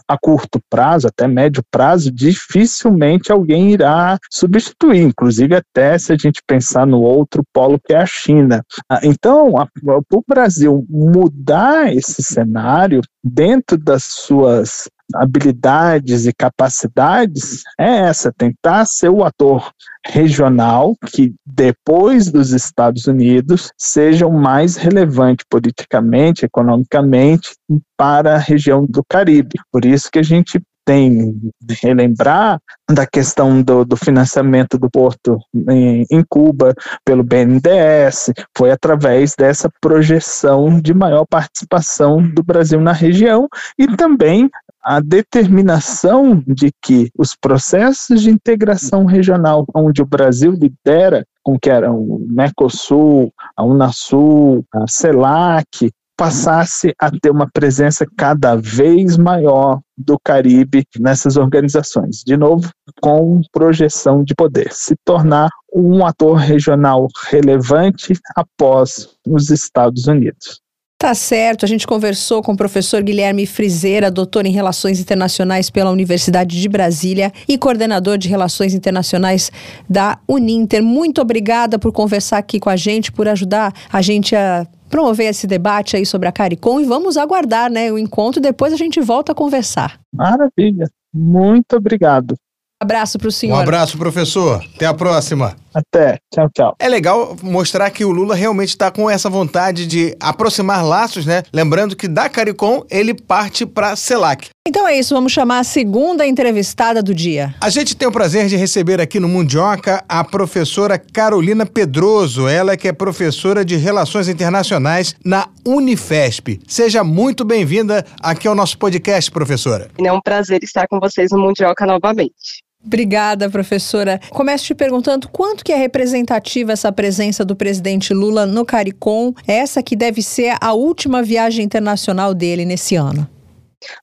[0.10, 6.41] a curto prazo, até médio prazo, dificilmente alguém irá substituir, inclusive até se a gente
[6.48, 8.63] pensar no outro polo que é a China.
[8.89, 18.08] Ah, então, para o Brasil mudar esse cenário dentro das suas habilidades e capacidades é
[18.08, 19.72] essa, tentar ser o ator
[20.06, 27.56] regional que, depois dos Estados Unidos, seja o mais relevante politicamente, economicamente,
[27.98, 29.60] para a região do Caribe.
[29.72, 31.39] Por isso que a gente tem
[31.84, 35.38] relembrar da questão do, do financiamento do porto
[35.69, 36.74] em, em, Cuba
[37.06, 44.50] pelo BNDES, foi através dessa projeção de maior participação do Brasil na região e também
[44.84, 51.70] a determinação de que os processos de integração regional, onde o Brasil lidera, com que
[51.70, 59.80] eram o Mercosul, a Unasul, a CELAC, passasse a ter uma presença cada vez maior
[59.98, 62.24] do Caribe nessas organizações.
[62.26, 62.70] De novo,
[63.02, 70.60] com projeção de poder, se tornar um ator regional relevante após os Estados Unidos.
[71.01, 75.91] Tá certo, a gente conversou com o professor Guilherme Frizeira, doutor em Relações Internacionais pela
[75.91, 79.49] Universidade de Brasília e coordenador de Relações Internacionais
[79.89, 80.83] da Uninter.
[80.83, 85.47] Muito obrigada por conversar aqui com a gente, por ajudar a gente a promover esse
[85.47, 88.41] debate aí sobre a CARICOM e vamos aguardar né, o encontro.
[88.41, 90.01] Depois a gente volta a conversar.
[90.13, 90.89] Maravilha.
[91.13, 92.33] Muito obrigado.
[92.33, 93.55] Um abraço para o senhor.
[93.55, 94.62] Um abraço, professor.
[94.75, 95.55] Até a próxima.
[95.73, 96.19] Até.
[96.34, 96.75] Tchau, tchau.
[96.79, 101.43] É legal mostrar que o Lula realmente está com essa vontade de aproximar laços, né?
[101.53, 104.49] Lembrando que da CARICOM ele parte para CELAC.
[104.67, 107.55] Então é isso, vamos chamar a segunda entrevistada do dia.
[107.60, 112.77] A gente tem o prazer de receber aqui no Mundioca a professora Carolina Pedroso, ela
[112.77, 116.60] que é professora de Relações Internacionais na Unifesp.
[116.67, 119.89] Seja muito bem-vinda aqui ao nosso podcast, professora.
[119.97, 122.63] É um prazer estar com vocês no Mundioca novamente.
[122.86, 124.20] Obrigada, professora.
[124.30, 129.84] Começo te perguntando quanto que é representativa essa presença do presidente Lula no CARICOM, essa
[129.84, 133.28] que deve ser a última viagem internacional dele nesse ano.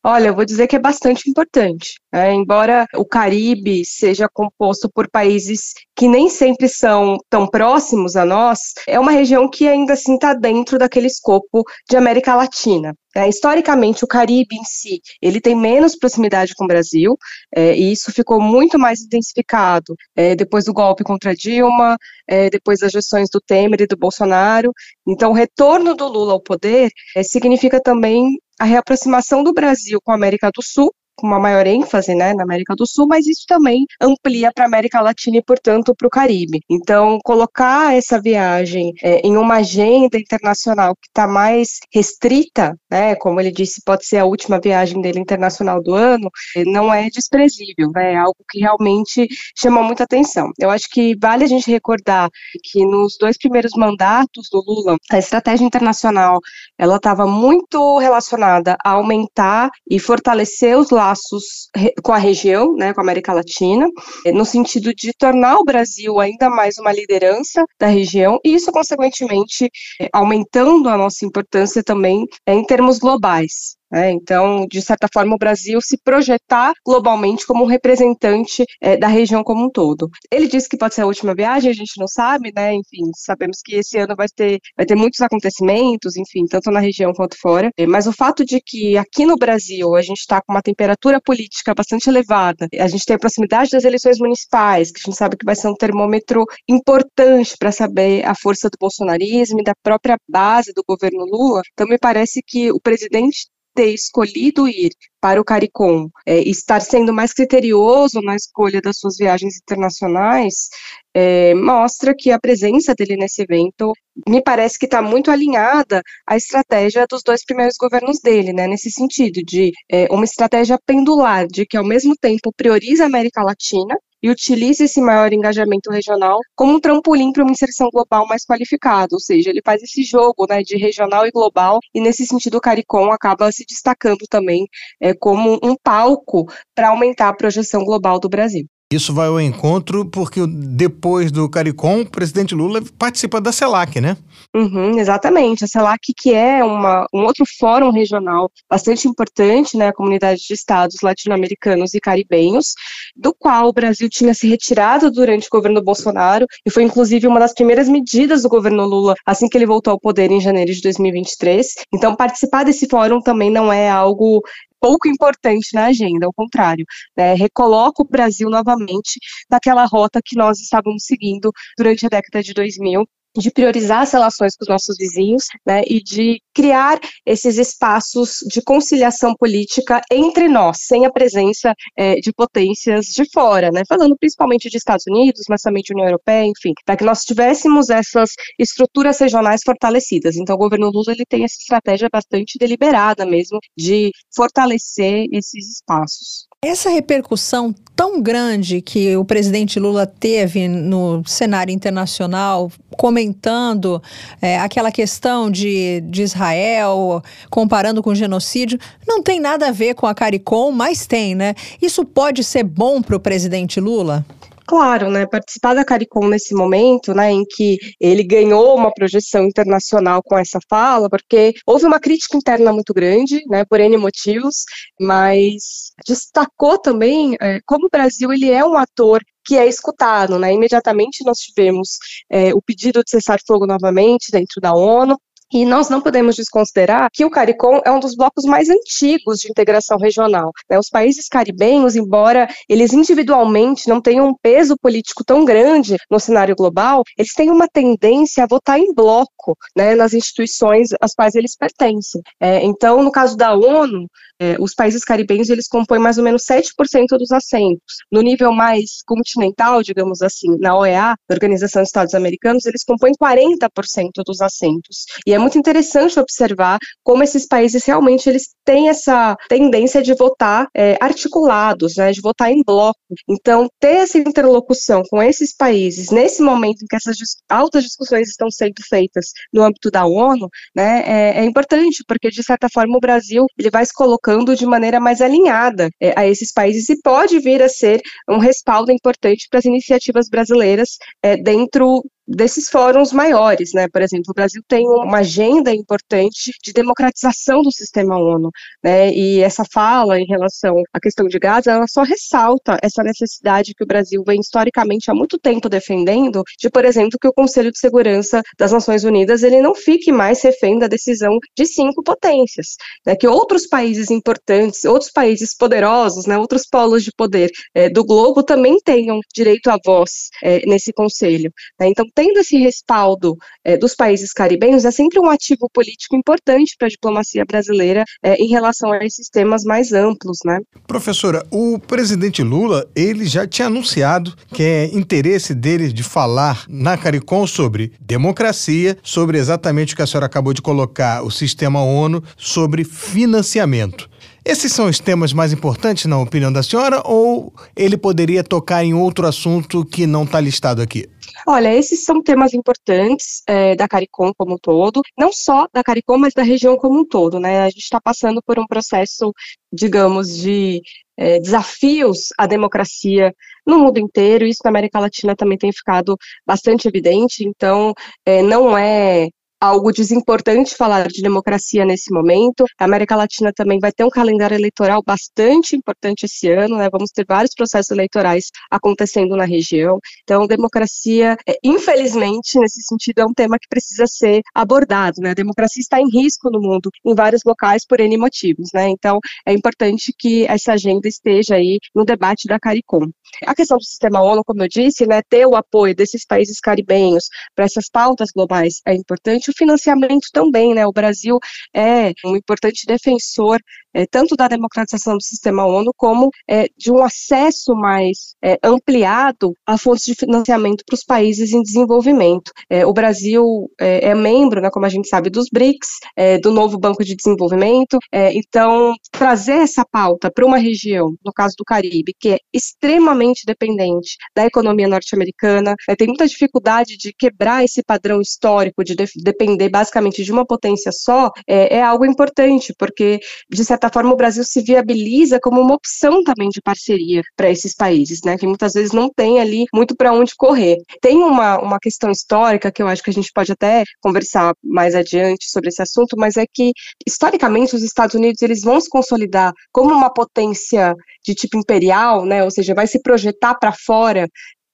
[0.03, 2.01] Olha, eu vou dizer que é bastante importante.
[2.13, 2.33] Né?
[2.33, 8.59] Embora o Caribe seja composto por países que nem sempre são tão próximos a nós,
[8.87, 12.95] é uma região que ainda assim está dentro daquele escopo de América Latina.
[13.17, 17.17] É, historicamente, o Caribe em si, ele tem menos proximidade com o Brasil,
[17.55, 21.97] é, e isso ficou muito mais intensificado é, depois do golpe contra Dilma,
[22.29, 24.71] é, depois das gestões do Temer e do Bolsonaro.
[25.09, 30.13] Então, o retorno do Lula ao poder é, significa também a reaproximação do Brasil com
[30.13, 33.45] a América do Sul, com uma maior ênfase né, na América do Sul, mas isso
[33.49, 36.61] também amplia para a América Latina e, portanto, para o Caribe.
[36.71, 43.41] Então, colocar essa viagem é, em uma agenda internacional que está mais restrita, né, como
[43.41, 47.91] ele disse, pode ser a última viagem dele internacional do ano, é, não é desprezível,
[47.95, 49.27] né, é algo que realmente
[49.57, 50.51] chama muita atenção.
[50.59, 52.29] Eu acho que vale a gente recordar
[52.63, 56.41] que nos dois primeiros mandatos do Lula, a estratégia internacional
[56.79, 61.69] ela estava muito relacionada a aumentar e fortalecer os laços laços
[62.03, 63.87] com a região, né, com a América Latina,
[64.25, 68.73] eh, no sentido de tornar o Brasil ainda mais uma liderança da região, e isso,
[68.73, 73.76] consequentemente, eh, aumentando a nossa importância também eh, em termos globais.
[73.93, 79.07] É, então, de certa forma, o Brasil se projetar globalmente como um representante é, da
[79.07, 80.09] região como um todo.
[80.31, 82.75] Ele disse que pode ser a última viagem, a gente não sabe, né?
[82.75, 87.13] Enfim, sabemos que esse ano vai ter, vai ter muitos acontecimentos, enfim, tanto na região
[87.13, 87.71] quanto fora.
[87.77, 91.21] É, mas o fato de que aqui no Brasil a gente está com uma temperatura
[91.21, 95.37] política bastante elevada, a gente tem a proximidade das eleições municipais, que a gente sabe
[95.37, 100.17] que vai ser um termômetro importante para saber a força do bolsonarismo e da própria
[100.29, 103.47] base do governo Lula, então me parece que o presidente
[103.77, 104.93] ter escolhido ir
[105.27, 106.09] para o CARICOM.
[106.25, 110.69] É, estar sendo mais criterioso na escolha das suas viagens internacionais
[111.13, 113.93] é, mostra que a presença dele nesse evento
[114.29, 118.89] me parece que está muito alinhada à estratégia dos dois primeiros governos dele, né, nesse
[118.89, 123.97] sentido de é, uma estratégia pendular, de que ao mesmo tempo prioriza a América Latina
[124.23, 129.09] e utiliza esse maior engajamento regional como um trampolim para uma inserção global mais qualificada,
[129.13, 132.61] ou seja, ele faz esse jogo né, de regional e global, e nesse sentido o
[132.61, 134.67] CARICOM acaba se destacando também
[135.01, 138.67] é, como um palco para aumentar a projeção global do Brasil.
[138.93, 144.17] Isso vai ao encontro porque depois do CARICOM, o presidente Lula participa da CELAC, né?
[144.55, 145.65] Uhum, exatamente.
[145.65, 150.55] A CELAC, que é uma, um outro fórum regional bastante importante, né, a comunidade de
[150.55, 152.75] estados latino-americanos e caribenhos,
[153.17, 157.41] do qual o Brasil tinha se retirado durante o governo Bolsonaro, e foi inclusive uma
[157.41, 160.81] das primeiras medidas do governo Lula assim que ele voltou ao poder em janeiro de
[160.81, 161.67] 2023.
[161.93, 164.41] Então, participar desse fórum também não é algo
[164.81, 166.85] pouco importante na agenda, ao contrário,
[167.17, 169.19] né, recoloca o Brasil novamente
[169.51, 173.05] naquela rota que nós estávamos seguindo durante a década de 2000
[173.41, 178.63] de priorizar as relações com os nossos vizinhos, né, e de criar esses espaços de
[178.63, 184.71] conciliação política entre nós, sem a presença é, de potências de fora, né, falando principalmente
[184.71, 189.19] de Estados Unidos, mas também de União Europeia, enfim, para que nós tivéssemos essas estruturas
[189.19, 190.37] regionais fortalecidas.
[190.37, 196.47] Então, o governo Lula ele tem essa estratégia bastante deliberada mesmo de fortalecer esses espaços.
[196.67, 204.03] Essa repercussão tão grande que o presidente Lula teve no cenário internacional, comentando
[204.43, 209.95] é, aquela questão de, de Israel, comparando com o genocídio, não tem nada a ver
[209.95, 211.55] com a CARICOM, mas tem, né?
[211.81, 214.27] Isso pode ser bom para o presidente Lula?
[214.69, 220.21] Claro, né, participar da CARICOM nesse momento, né, em que ele ganhou uma projeção internacional
[220.25, 224.65] com essa fala, porque houve uma crítica interna muito grande, né, por N motivos,
[225.01, 230.53] mas destacou também é, como o Brasil ele é um ator que é escutado, né?
[230.53, 231.99] Imediatamente nós tivemos
[232.29, 235.17] é, o pedido de cessar fogo novamente dentro da ONU,
[235.53, 239.51] e nós não podemos desconsiderar que o CARICOM é um dos blocos mais antigos de
[239.51, 240.51] integração regional.
[240.69, 240.79] Né?
[240.79, 246.57] Os países caribenhos, embora eles individualmente não tenham um peso político tão grande no cenário
[246.57, 251.57] global, eles têm uma tendência a votar em bloco né, nas instituições às quais eles
[251.57, 252.21] pertencem.
[252.41, 256.43] É, então, no caso da ONU, é, os países caribenhos eles compõem mais ou menos
[256.43, 257.97] 7% dos assentos.
[258.11, 264.11] No nível mais continental, digamos assim, na OEA, Organização dos Estados Americanos, eles compõem 40%
[264.25, 265.05] dos assentos.
[265.27, 270.67] E é muito interessante observar como esses países realmente eles têm essa tendência de votar
[270.75, 272.99] é, articulados, né, de votar em bloco.
[273.29, 277.17] Então, ter essa interlocução com esses países nesse momento em que essas
[277.49, 282.43] altas discussões estão sendo feitas no âmbito da ONU, né, é, é importante porque de
[282.43, 286.53] certa forma o Brasil ele vai se colocando de maneira mais alinhada é, a esses
[286.53, 292.03] países e pode vir a ser um respaldo importante para as iniciativas brasileiras é, dentro
[292.27, 293.87] desses fóruns maiores, né?
[293.89, 298.51] Por exemplo, o Brasil tem uma agenda importante de democratização do sistema ONU,
[298.83, 299.13] né?
[299.13, 303.85] E essa fala em relação à questão de Gaza, ela só ressalta essa necessidade que
[303.85, 307.79] o Brasil vem historicamente há muito tempo defendendo, de, por exemplo, que o Conselho de
[307.79, 313.15] Segurança das Nações Unidas ele não fique mais refém da decisão de cinco potências, né?
[313.15, 316.39] Que outros países importantes, outros países poderosos, né?
[316.39, 321.53] Outros polos de poder é, do globo também tenham direito à voz é, nesse conselho.
[321.79, 321.89] Né?
[321.89, 326.89] Então tendo esse respaldo é, dos países caribenhos, é sempre um ativo político importante para
[326.89, 330.59] a diplomacia brasileira é, em relação a esses temas mais amplos, né?
[330.87, 336.97] Professora, o presidente Lula, ele já tinha anunciado que é interesse dele de falar na
[336.97, 342.25] CARICOM sobre democracia, sobre exatamente o que a senhora acabou de colocar, o sistema ONU,
[342.39, 344.09] sobre financiamento.
[344.49, 348.95] Esses são os temas mais importantes, na opinião da senhora, ou ele poderia tocar em
[348.95, 351.09] outro assunto que não está listado aqui?
[351.49, 356.19] Olha, esses são temas importantes é, da CARICOM como um todo, não só da CARICOM,
[356.19, 357.63] mas da região como um todo, né?
[357.63, 359.33] A gente está passando por um processo,
[359.73, 360.81] digamos, de
[361.17, 363.35] é, desafios à democracia
[363.67, 367.93] no mundo inteiro, isso na América Latina também tem ficado bastante evidente, então
[368.25, 369.29] é, não é
[369.61, 372.65] algo desimportante falar de democracia nesse momento.
[372.79, 376.89] A América Latina também vai ter um calendário eleitoral bastante importante esse ano, né?
[376.91, 379.99] Vamos ter vários processos eleitorais acontecendo na região.
[380.23, 385.31] Então, democracia, é, infelizmente, nesse sentido, é um tema que precisa ser abordado, né?
[385.31, 388.89] A democracia está em risco no mundo, em vários locais, por N motivos, né?
[388.91, 393.11] Então, é importante que essa agenda esteja aí no debate da CARICOM.
[393.45, 397.25] A questão do sistema ONU, como eu disse, né, ter o apoio desses países caribenhos
[397.55, 401.39] para essas pautas globais é importante, o financiamento também, né, o Brasil
[401.75, 403.59] é um importante defensor
[403.97, 409.55] é, tanto da democratização do sistema ONU, como é, de um acesso mais é, ampliado
[409.67, 412.53] a fontes de financiamento para os países em desenvolvimento.
[412.69, 413.43] É, o Brasil
[413.81, 417.17] é, é, membro, né, como a gente sabe, dos BRICS, é, do novo Banco de
[417.17, 423.26] Desenvolvimento, então trazer essa pauta para uma região, no caso do Caribe, que é extremamente
[423.47, 429.69] dependente da economia norte-americana, tem muita dificuldade de quebrar esse padrão histórico de, de depender
[429.69, 433.19] basicamente de uma potência só, é algo importante, porque,
[433.51, 437.75] de certa forma, o Brasil se viabiliza como uma opção também de parceria para esses
[437.75, 440.77] países, né, que muitas vezes não tem ali muito para onde correr.
[441.01, 444.95] Tem uma, uma questão histórica que eu acho que a gente pode até conversar mais
[444.95, 446.73] adiante sobre esse assunto, mas é que,
[447.07, 452.45] historicamente, os Estados Unidos eles vão se consolidar como uma potência de tipo imperial, né,
[452.45, 454.29] ou seja, vai se projetar para fora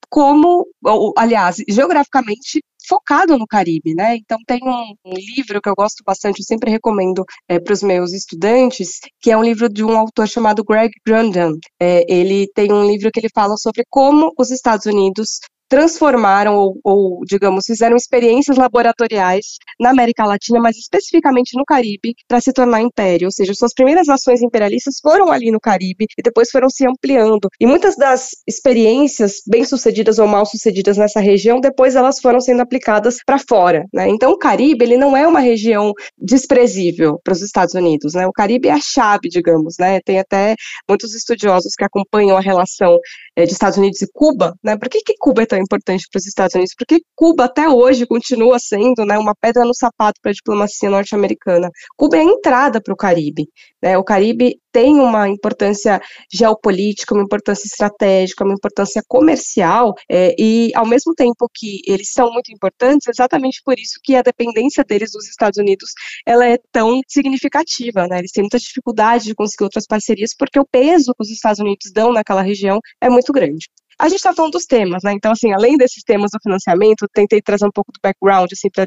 [0.08, 4.16] como, ou, aliás, geograficamente focado no Caribe, né?
[4.16, 7.82] Então tem um, um livro que eu gosto bastante, eu sempre recomendo é, para os
[7.82, 11.58] meus estudantes, que é um livro de um autor chamado Greg Grandin.
[11.80, 15.40] É, ele tem um livro que ele fala sobre como os Estados Unidos
[15.72, 22.42] transformaram ou, ou, digamos, fizeram experiências laboratoriais na América Latina, mas especificamente no Caribe, para
[22.42, 23.28] se tornar império.
[23.28, 27.48] Ou seja, suas primeiras ações imperialistas foram ali no Caribe e depois foram se ampliando.
[27.58, 33.38] E muitas das experiências bem-sucedidas ou mal-sucedidas nessa região, depois elas foram sendo aplicadas para
[33.38, 33.86] fora.
[33.94, 34.10] Né?
[34.10, 38.12] Então, o Caribe ele não é uma região desprezível para os Estados Unidos.
[38.12, 38.26] Né?
[38.26, 39.76] O Caribe é a chave, digamos.
[39.80, 40.00] Né?
[40.04, 40.54] Tem até
[40.86, 42.98] muitos estudiosos que acompanham a relação
[43.34, 44.54] é, de Estados Unidos e Cuba.
[44.62, 44.76] Né?
[44.76, 46.74] Por que, que Cuba é tão importante para os Estados Unidos?
[46.76, 51.70] Porque Cuba até hoje continua sendo né, uma pedra no sapato para a diplomacia norte-americana.
[51.96, 53.48] Cuba é a entrada para o Caribe.
[53.82, 53.96] Né?
[53.98, 56.00] O Caribe tem uma importância
[56.32, 62.32] geopolítica, uma importância estratégica, uma importância comercial, é, e ao mesmo tempo que eles são
[62.32, 65.90] muito importantes, exatamente por isso que a dependência deles dos Estados Unidos
[66.26, 68.18] ela é tão significativa, né?
[68.18, 71.92] Eles têm muita dificuldade de conseguir outras parcerias porque o peso que os Estados Unidos
[71.92, 73.68] dão naquela região é muito grande.
[73.98, 75.12] A gente está falando dos temas, né?
[75.12, 78.86] Então, assim, além desses temas do financiamento, tentei trazer um pouco do background, assim, para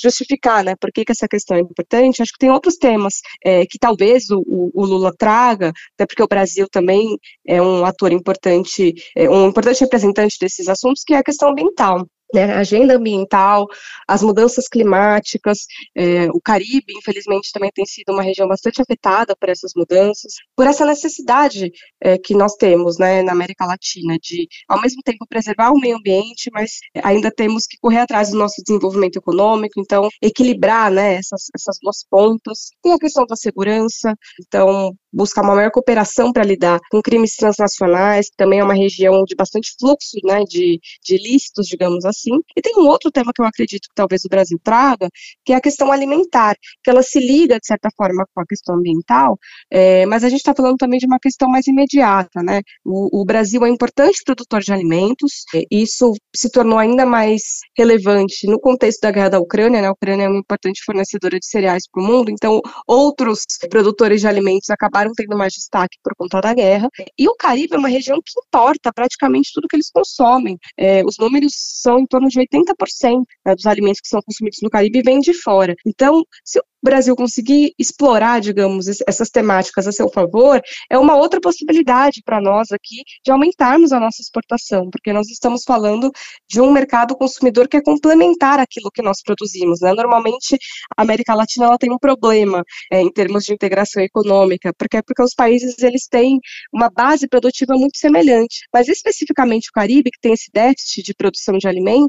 [0.00, 2.22] justificar, né, por que, que, essa questão é importante.
[2.22, 3.14] Acho que tem outros temas
[3.44, 7.16] é, que talvez o, o, Lula traga, até porque o Brasil também
[7.46, 12.06] é um ator importante, é um importante representante desses assuntos, que é a questão ambiental
[12.32, 13.66] né, agenda ambiental,
[14.06, 15.58] as mudanças climáticas,
[15.96, 20.66] é, o Caribe, infelizmente, também tem sido uma região bastante afetada por essas mudanças, por
[20.66, 21.70] essa necessidade
[22.00, 25.96] é, que nós temos né, na América Latina de, ao mesmo tempo, preservar o meio
[25.96, 31.46] ambiente, mas ainda temos que correr atrás do nosso desenvolvimento econômico, então, equilibrar né, essas,
[31.54, 32.70] essas duas pontas.
[32.82, 38.30] Tem a questão da segurança, então, buscar uma maior cooperação para lidar com crimes transnacionais,
[38.30, 42.40] que também é uma região de bastante fluxo né, de, de ilícitos, digamos assim, assim.
[42.56, 45.08] E tem um outro tema que eu acredito que talvez o Brasil traga,
[45.44, 48.76] que é a questão alimentar, que ela se liga, de certa forma, com a questão
[48.76, 49.38] ambiental,
[49.70, 52.60] é, mas a gente está falando também de uma questão mais imediata, né?
[52.84, 57.42] O, o Brasil é importante produtor de alimentos, isso se tornou ainda mais
[57.76, 59.88] relevante no contexto da guerra da Ucrânia, né?
[59.88, 64.28] A Ucrânia é uma importante fornecedora de cereais para o mundo, então outros produtores de
[64.28, 66.88] alimentos acabaram tendo mais destaque por conta da guerra.
[67.18, 70.58] E o Caribe é uma região que importa praticamente tudo que eles consomem.
[70.78, 75.02] É, os números são torno de 80% né, dos alimentos que são consumidos no Caribe
[75.02, 75.74] vêm de fora.
[75.86, 80.60] Então, se o Brasil conseguir explorar, digamos, essas temáticas a seu favor,
[80.90, 85.62] é uma outra possibilidade para nós aqui de aumentarmos a nossa exportação, porque nós estamos
[85.64, 86.10] falando
[86.50, 89.80] de um mercado consumidor que é complementar aquilo que nós produzimos.
[89.80, 89.92] Né?
[89.94, 90.58] Normalmente,
[90.96, 95.02] a América Latina ela tem um problema é, em termos de integração econômica, porque é
[95.02, 96.38] porque os países eles têm
[96.72, 101.56] uma base produtiva muito semelhante, mas especificamente o Caribe, que tem esse déficit de produção
[101.58, 102.01] de alimentos,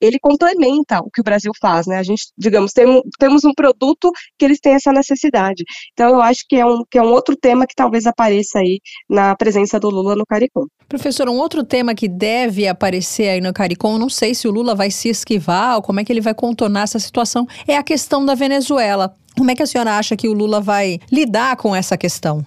[0.00, 1.98] ele complementa o que o Brasil faz, né?
[1.98, 5.64] A gente, digamos, tem, temos um produto que eles têm essa necessidade.
[5.92, 8.80] Então, eu acho que é, um, que é um outro tema que talvez apareça aí
[9.08, 10.66] na presença do Lula no CARICOM.
[10.88, 14.74] Professor, um outro tema que deve aparecer aí no CARICOM, não sei se o Lula
[14.74, 18.24] vai se esquivar ou como é que ele vai contornar essa situação, é a questão
[18.24, 19.14] da Venezuela.
[19.36, 22.44] Como é que a senhora acha que o Lula vai lidar com essa questão?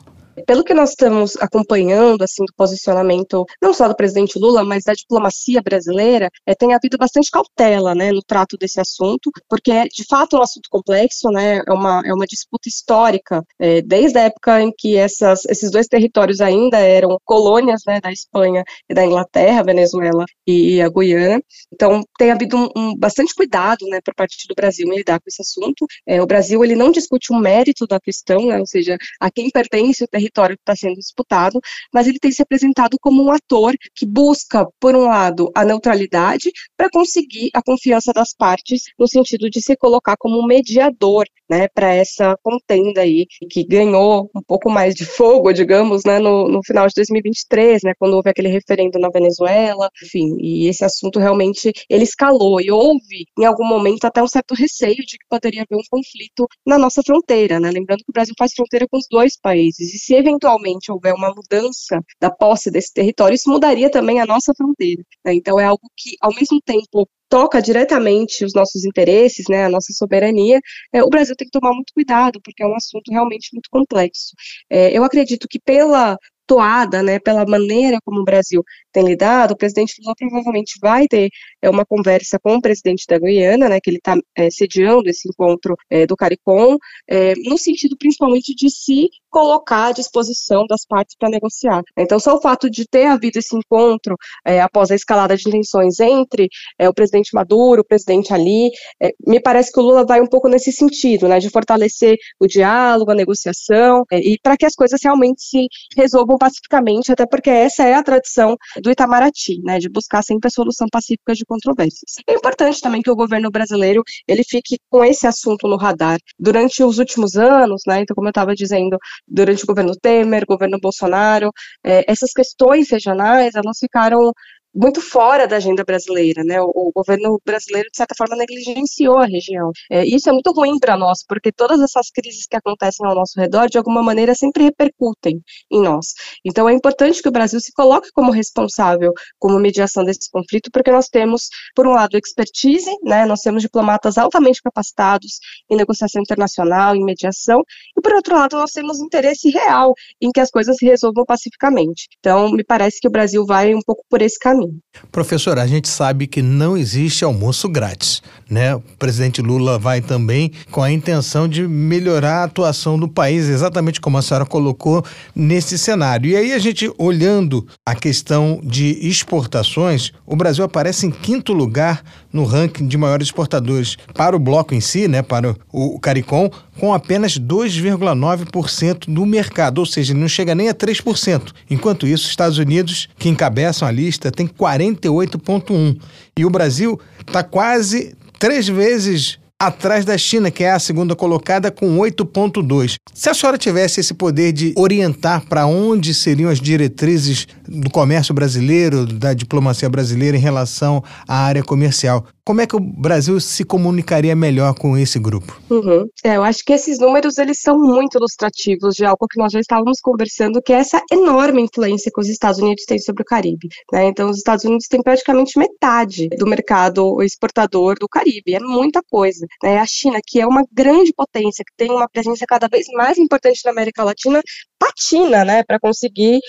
[0.48, 4.94] Pelo que nós estamos acompanhando, assim, do posicionamento não só do presidente Lula, mas da
[4.94, 10.04] diplomacia brasileira, é, tem havido bastante cautela, né, no trato desse assunto, porque é de
[10.06, 14.62] fato um assunto complexo, né, é uma, é uma disputa histórica, é, desde a época
[14.62, 19.64] em que essas, esses dois territórios ainda eram colônias, né, da Espanha e da Inglaterra,
[19.64, 24.56] Venezuela e a Guiana, então tem havido um, um bastante cuidado, né, por parte do
[24.56, 28.00] Brasil em lidar com esse assunto, é, o Brasil, ele não discute o mérito da
[28.00, 31.60] questão, né, ou seja, a quem pertence o território território que está sendo disputado,
[31.94, 36.52] mas ele tem se apresentado como um ator que busca, por um lado, a neutralidade
[36.78, 41.68] para conseguir a confiança das partes, no sentido de se colocar como um mediador né,
[41.74, 46.62] para essa contenda aí, que ganhou um pouco mais de fogo, digamos, né, no, no
[46.66, 51.72] final de 2023, né, quando houve aquele referendo na Venezuela, enfim, e esse assunto realmente
[51.90, 55.78] ele escalou e houve, em algum momento, até um certo receio de que poderia haver
[55.78, 59.38] um conflito na nossa fronteira, né, lembrando que o Brasil faz fronteira com os dois
[59.40, 64.26] países, e se eventualmente houver uma mudança da posse desse território, isso mudaria também a
[64.26, 69.46] nossa fronteira, né, então é algo que, ao mesmo tempo, toca diretamente os nossos interesses,
[69.50, 70.60] né, a nossa soberania,
[70.94, 74.36] é, o Brasil tem que tomar muito cuidado, porque é um assunto realmente muito complexo.
[74.70, 79.58] É, eu acredito que pela toada, né, pela maneira como o Brasil tem lidado, o
[79.58, 81.30] presidente Lula provavelmente vai ter
[81.62, 85.28] é, uma conversa com o presidente da Guiana, né, que ele está é, sediando esse
[85.28, 86.78] encontro é, do CARICOM,
[87.10, 91.82] é, no sentido principalmente de se colocar à disposição das partes para negociar.
[91.98, 94.16] Então, só o fato de ter havido esse encontro
[94.46, 98.70] é, após a escalada de intenções entre é, o presidente Maduro, o presidente Ali,
[99.02, 102.46] é, me parece que o Lula vai um pouco nesse sentido, né, de fortalecer o
[102.46, 105.68] diálogo, a negociação, é, e para que as coisas realmente se
[105.98, 110.52] resolvam pacificamente, até porque essa é a tradição do Itamaraty, né, de buscar sempre a
[110.52, 112.14] solução pacífica de controvérsias.
[112.28, 116.20] É importante também que o governo brasileiro ele fique com esse assunto no radar.
[116.38, 118.96] Durante os últimos anos, né, então como eu estava dizendo,
[119.28, 121.52] durante o governo Temer, governo Bolsonaro,
[121.84, 124.32] é, essas questões regionais, elas ficaram
[124.74, 126.60] muito fora da agenda brasileira, né?
[126.62, 129.72] O, o, governo brasileiro, de certa forma, negligenciou a região.
[129.92, 133.40] É, isso é muito ruim para nós, porque todas essas crises que acontecem ao nosso
[133.40, 136.08] redor, de alguma maneira, sempre repercutem em nós.
[136.44, 140.92] Então, é importante que o Brasil se coloque como responsável, como mediação desse conflito, porque
[140.92, 143.26] nós temos, por um lado, expertise, né?
[143.26, 147.62] Nós temos diplomatas altamente capacitados em negociação internacional, em mediação,
[147.98, 152.08] e, por outro lado, nós temos interesse real em que as coisas se resolvam pacificamente.
[152.20, 154.63] Então, me parece que o Brasil vai um pouco por esse caminho.
[155.12, 158.76] Professor, a gente sabe que não existe almoço grátis, né?
[158.76, 164.00] O presidente Lula vai também com a intenção de melhorar a atuação do país, exatamente
[164.00, 165.04] como a senhora colocou
[165.36, 166.30] nesse cenário.
[166.30, 172.04] E aí a gente olhando a questão de exportações, o Brasil aparece em quinto lugar
[172.34, 176.94] no ranking de maiores exportadores para o bloco em si, né, para o CARICOM, com
[176.94, 181.54] apenas 2,9% do mercado, ou seja, não chega nem a 3%.
[181.70, 186.00] Enquanto isso, os Estados Unidos, que encabeçam a lista, tem 48,1%.
[186.36, 191.72] E o Brasil está quase três vezes atrás da China, que é a segunda colocada,
[191.72, 192.96] com 8,2.
[193.14, 198.34] Se a senhora tivesse esse poder de orientar para onde seriam as diretrizes do comércio
[198.34, 203.64] brasileiro, da diplomacia brasileira em relação à área comercial, como é que o Brasil se
[203.64, 205.58] comunicaria melhor com esse grupo?
[205.70, 206.06] Uhum.
[206.26, 209.62] É, eu acho que esses números eles são muito ilustrativos de algo que nós já
[209.62, 213.70] estávamos conversando, que é essa enorme influência que os Estados Unidos têm sobre o Caribe.
[213.94, 214.08] Né?
[214.08, 218.56] Então, os Estados Unidos têm praticamente metade do mercado exportador do Caribe.
[218.56, 219.48] É muita coisa.
[219.62, 219.80] Né?
[219.80, 223.62] A China, que é uma grande potência, que tem uma presença cada vez mais importante
[223.66, 224.42] na América Latina,
[224.80, 226.40] patina, né, para conseguir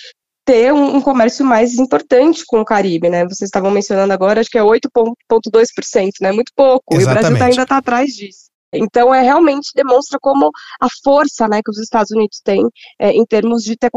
[0.45, 3.25] ter um, um, comércio mais importante com o Caribe, né?
[3.25, 6.33] Vocês estavam mencionando agora, acho que é 8,2%, né?
[6.33, 6.95] Muito pouco.
[6.95, 7.01] Exatamente.
[7.01, 8.44] E o Brasil tá, ainda está atrás disso.
[8.75, 10.51] Então, é realmente demonstra como
[10.81, 12.69] a força né, que os Estados Unidos têm
[12.99, 13.91] é, em termos de ter,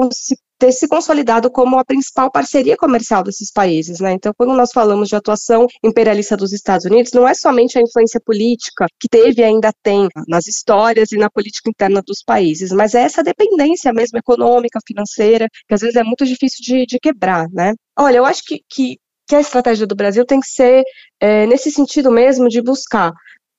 [0.58, 4.14] ter se consolidado como a principal parceria comercial desses países, né?
[4.14, 8.20] Então, quando nós falamos de atuação imperialista dos Estados Unidos, não é somente a influência
[8.24, 12.96] política que teve e ainda tem nas histórias e na política interna dos países, mas
[12.96, 17.48] é essa dependência mesmo econômica, financeira, que às vezes é muito difícil de, de quebrar,
[17.52, 17.74] né?
[17.98, 18.98] Olha, eu acho que, que,
[19.28, 20.84] que a estratégia do Brasil tem que ser
[21.20, 23.12] é, nesse sentido mesmo de buscar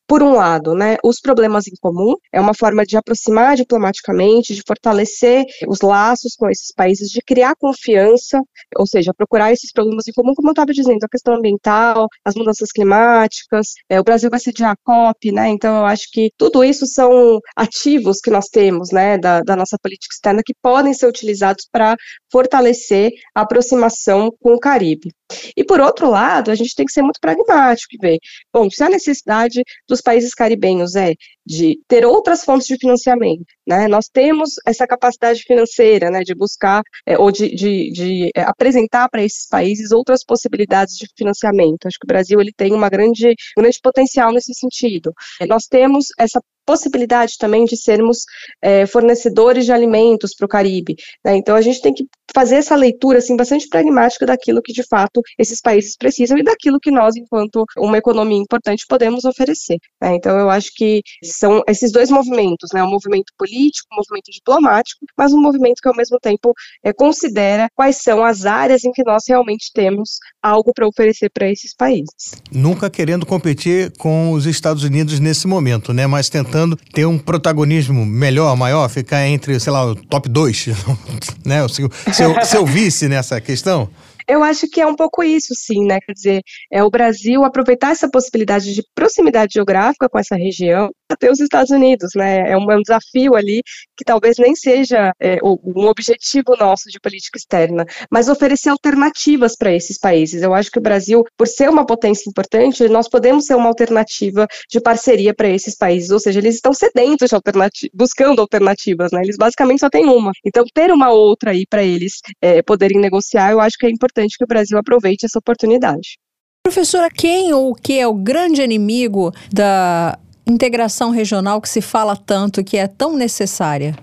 [0.08, 4.62] por um lado, né, os problemas em comum, é uma forma de aproximar diplomaticamente, de
[4.66, 8.40] fortalecer os laços com esses países, de criar confiança,
[8.76, 12.34] ou seja, procurar esses problemas em comum, como eu estava dizendo, a questão ambiental, as
[12.34, 16.64] mudanças climáticas, é, o Brasil vai sediar a COP, né, então eu acho que tudo
[16.64, 21.06] isso são ativos que nós temos, né, da, da nossa política externa que podem ser
[21.06, 21.94] utilizados para
[22.32, 25.10] fortalecer a aproximação com o Caribe.
[25.56, 28.18] E por outro lado, a gente tem que ser muito pragmático e ver,
[28.52, 31.14] bom, se a necessidade dos países caribenhos é
[31.44, 33.88] de ter outras fontes de financiamento, né?
[33.88, 39.08] Nós temos essa capacidade financeira, né, de buscar é, ou de, de, de é, apresentar
[39.08, 41.86] para esses países outras possibilidades de financiamento.
[41.86, 45.12] Acho que o Brasil ele tem uma grande, grande potencial nesse sentido.
[45.40, 48.26] É, nós temos essa possibilidade também de sermos
[48.60, 50.96] é, fornecedores de alimentos para o Caribe.
[51.24, 51.36] Né?
[51.36, 52.04] Então a gente tem que
[52.34, 56.78] fazer essa leitura assim bastante pragmática daquilo que de fato esses países precisam e daquilo
[56.78, 59.78] que nós, enquanto uma economia importante, podemos oferecer.
[59.98, 60.16] Né?
[60.16, 62.82] Então eu acho que são esses dois movimentos, né?
[62.84, 66.52] um movimento político, um movimento diplomático, mas um movimento que ao mesmo tempo
[66.84, 71.50] é, considera quais são as áreas em que nós realmente temos algo para oferecer para
[71.50, 72.34] esses países.
[72.52, 76.06] Nunca querendo competir com os Estados Unidos nesse momento, né?
[76.06, 80.66] Mas tentando tentando ter um protagonismo melhor, maior, ficar entre, sei lá, o top 2,
[81.46, 81.62] né?
[81.62, 83.88] O seu, seu, seu vice nessa questão?
[84.26, 85.98] Eu acho que é um pouco isso, sim, né?
[86.04, 91.30] Quer dizer, é o Brasil aproveitar essa possibilidade de proximidade geográfica com essa região até
[91.30, 92.50] os Estados Unidos, né?
[92.50, 93.62] É um, é um desafio ali
[93.96, 99.72] que talvez nem seja é, um objetivo nosso de política externa, mas oferecer alternativas para
[99.72, 100.42] esses países.
[100.42, 104.46] Eu acho que o Brasil, por ser uma potência importante, nós podemos ser uma alternativa
[104.70, 109.20] de parceria para esses países, ou seja, eles estão sedentos de buscando alternativas, né?
[109.22, 110.32] Eles basicamente só têm uma.
[110.44, 114.36] Então, ter uma outra aí para eles é, poderem negociar, eu acho que é importante
[114.36, 116.18] que o Brasil aproveite essa oportunidade.
[116.62, 120.18] Professora, quem ou o que é o grande inimigo da
[120.48, 123.96] integração regional que se fala tanto que é tão necessária?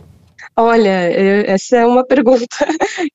[0.58, 1.12] Olha,
[1.48, 2.46] essa é uma pergunta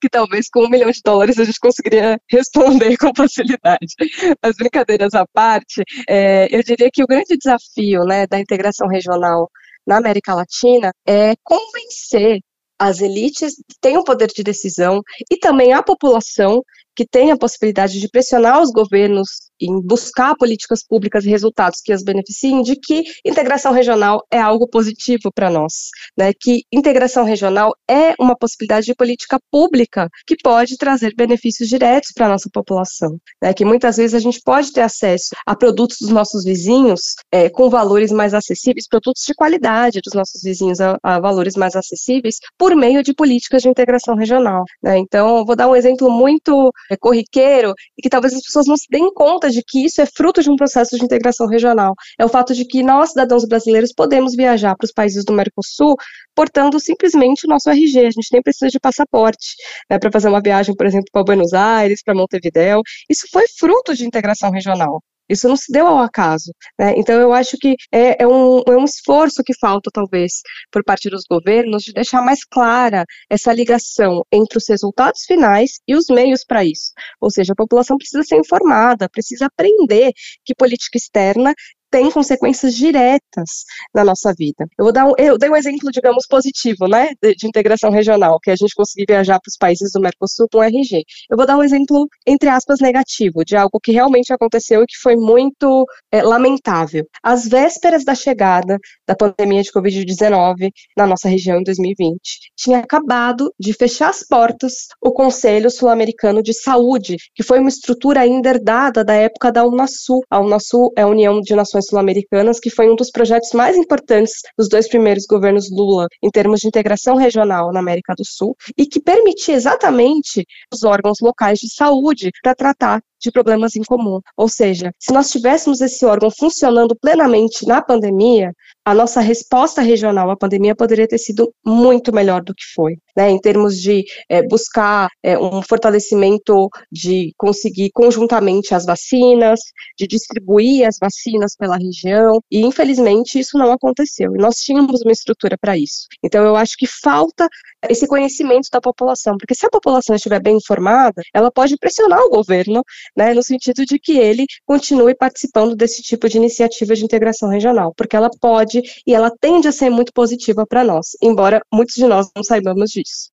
[0.01, 3.95] que talvez com um milhão de dólares a gente conseguiria responder com facilidade.
[4.43, 9.49] As brincadeiras à parte, é, eu diria que o grande desafio né, da integração regional
[9.87, 12.41] na América Latina é convencer
[12.79, 16.63] as elites que têm o poder de decisão e também a população
[16.97, 21.93] que tem a possibilidade de pressionar os governos em buscar políticas públicas e resultados que
[21.93, 26.33] as beneficiem, de que integração regional é algo positivo para nós, né?
[26.33, 32.27] Que integração regional é uma possibilidade de política pública que pode trazer benefícios diretos para
[32.27, 33.53] a nossa população, né?
[33.53, 37.69] Que muitas vezes a gente pode ter acesso a produtos dos nossos vizinhos é, com
[37.69, 42.75] valores mais acessíveis, produtos de qualidade dos nossos vizinhos a, a valores mais acessíveis por
[42.75, 44.99] meio de políticas de integração regional, né?
[44.99, 48.87] Então, vou dar um exemplo muito é, corriqueiro e que talvez as pessoas não se
[48.91, 51.95] deem conta de que isso é fruto de um processo de integração regional.
[52.19, 55.97] É o fato de que nós, cidadãos brasileiros, podemos viajar para os países do Mercosul
[56.35, 57.99] portando simplesmente o nosso RG.
[58.01, 59.55] A gente nem precisa de passaporte
[59.91, 62.81] né, para fazer uma viagem, por exemplo, para Buenos Aires, para Montevideo.
[63.09, 65.03] Isso foi fruto de integração regional.
[65.31, 66.53] Isso não se deu ao acaso.
[66.79, 66.95] Né?
[66.97, 71.09] Então, eu acho que é, é, um, é um esforço que falta, talvez, por parte
[71.09, 76.45] dos governos, de deixar mais clara essa ligação entre os resultados finais e os meios
[76.45, 76.93] para isso.
[77.21, 80.13] Ou seja, a população precisa ser informada, precisa aprender
[80.45, 81.55] que política externa
[81.91, 83.65] tem consequências diretas
[83.95, 84.67] na nossa vida.
[84.79, 88.39] Eu vou dar um, eu dei um exemplo, digamos, positivo, né, de, de integração regional,
[88.41, 91.05] que é a gente conseguir viajar para os países do Mercosul com RG.
[91.29, 94.97] Eu vou dar um exemplo, entre aspas, negativo, de algo que realmente aconteceu e que
[95.03, 97.05] foi muito é, lamentável.
[97.23, 102.21] Às vésperas da chegada da pandemia de Covid-19 na nossa região em 2020,
[102.57, 108.21] tinha acabado de fechar as portas o Conselho Sul-Americano de Saúde, que foi uma estrutura
[108.21, 110.23] ainda herdada da época da Unasul.
[110.31, 114.33] A Unasul é a União de Nações Sul-Americanas, que foi um dos projetos mais importantes
[114.57, 118.87] dos dois primeiros governos Lula em termos de integração regional na América do Sul, e
[118.87, 124.21] que permitia exatamente os órgãos locais de saúde para tratar de problemas em comum.
[124.37, 128.53] Ou seja, se nós tivéssemos esse órgão funcionando plenamente na pandemia,
[128.85, 133.31] a nossa resposta regional à pandemia poderia ter sido muito melhor do que foi, né,
[133.31, 139.61] em termos de é, buscar é, um fortalecimento de conseguir conjuntamente as vacinas,
[139.99, 145.13] de distribuir as vacinas pela região, e infelizmente isso não aconteceu, e nós tínhamos uma
[145.13, 146.07] estrutura para isso.
[146.25, 147.49] Então eu acho que falta
[147.89, 152.31] esse conhecimento da população, porque se a população estiver bem informada, ela pode pressionar o
[152.31, 152.83] governo,
[153.17, 157.93] né, no sentido de que ele continue participando desse tipo de iniciativa de integração regional,
[157.97, 162.07] porque ela pode e ela tende a ser muito positiva para nós, embora muitos de
[162.07, 163.31] nós não saibamos disso.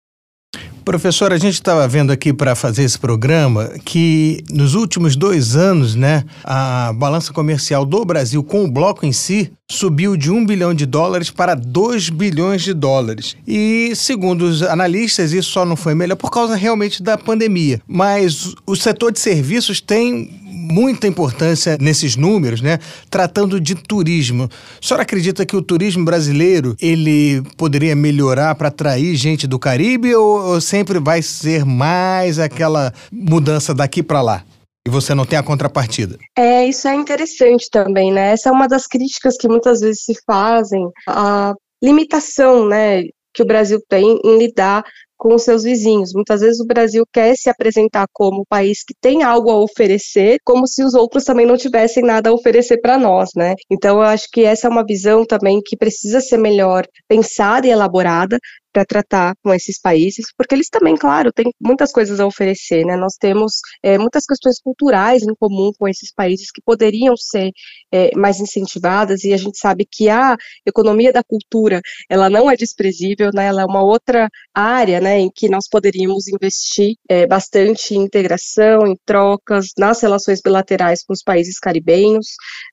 [0.87, 5.95] Professor, a gente estava vendo aqui para fazer esse programa que nos últimos dois anos,
[5.95, 10.73] né, a balança comercial do Brasil com o bloco em si subiu de 1 bilhão
[10.73, 13.35] de dólares para 2 bilhões de dólares.
[13.45, 17.81] E, segundo os analistas, isso só não foi melhor por causa realmente da pandemia.
[17.85, 22.79] Mas o setor de serviços tem muita importância nesses números, né?
[23.09, 24.49] Tratando de turismo.
[24.81, 30.13] A senhora acredita que o turismo brasileiro ele poderia melhorar para atrair gente do Caribe
[30.15, 34.43] ou, ou sempre vai ser mais aquela mudança daqui para lá?
[34.87, 36.17] e você não tem a contrapartida.
[36.37, 38.31] É, isso é interessante também, né?
[38.31, 41.53] Essa é uma das críticas que muitas vezes se fazem, a
[41.83, 43.03] limitação, né,
[43.33, 44.83] que o Brasil tem em lidar
[45.17, 46.13] com os seus vizinhos.
[46.13, 50.37] Muitas vezes o Brasil quer se apresentar como um país que tem algo a oferecer,
[50.45, 53.55] como se os outros também não tivessem nada a oferecer para nós, né?
[53.69, 57.71] Então eu acho que essa é uma visão também que precisa ser melhor pensada e
[57.71, 58.37] elaborada
[58.77, 62.95] para tratar com esses países, porque eles também, claro, têm muitas coisas a oferecer, né?
[62.95, 67.51] Nós temos é, muitas questões culturais em comum com esses países que poderiam ser
[67.91, 72.55] é, mais incentivadas, e a gente sabe que a economia da cultura, ela não é
[72.55, 73.47] desprezível, né?
[73.47, 78.85] Ela é uma outra área, né, em que nós poderíamos investir é, bastante em integração,
[78.85, 82.27] em trocas, nas relações bilaterais com os países caribenhos,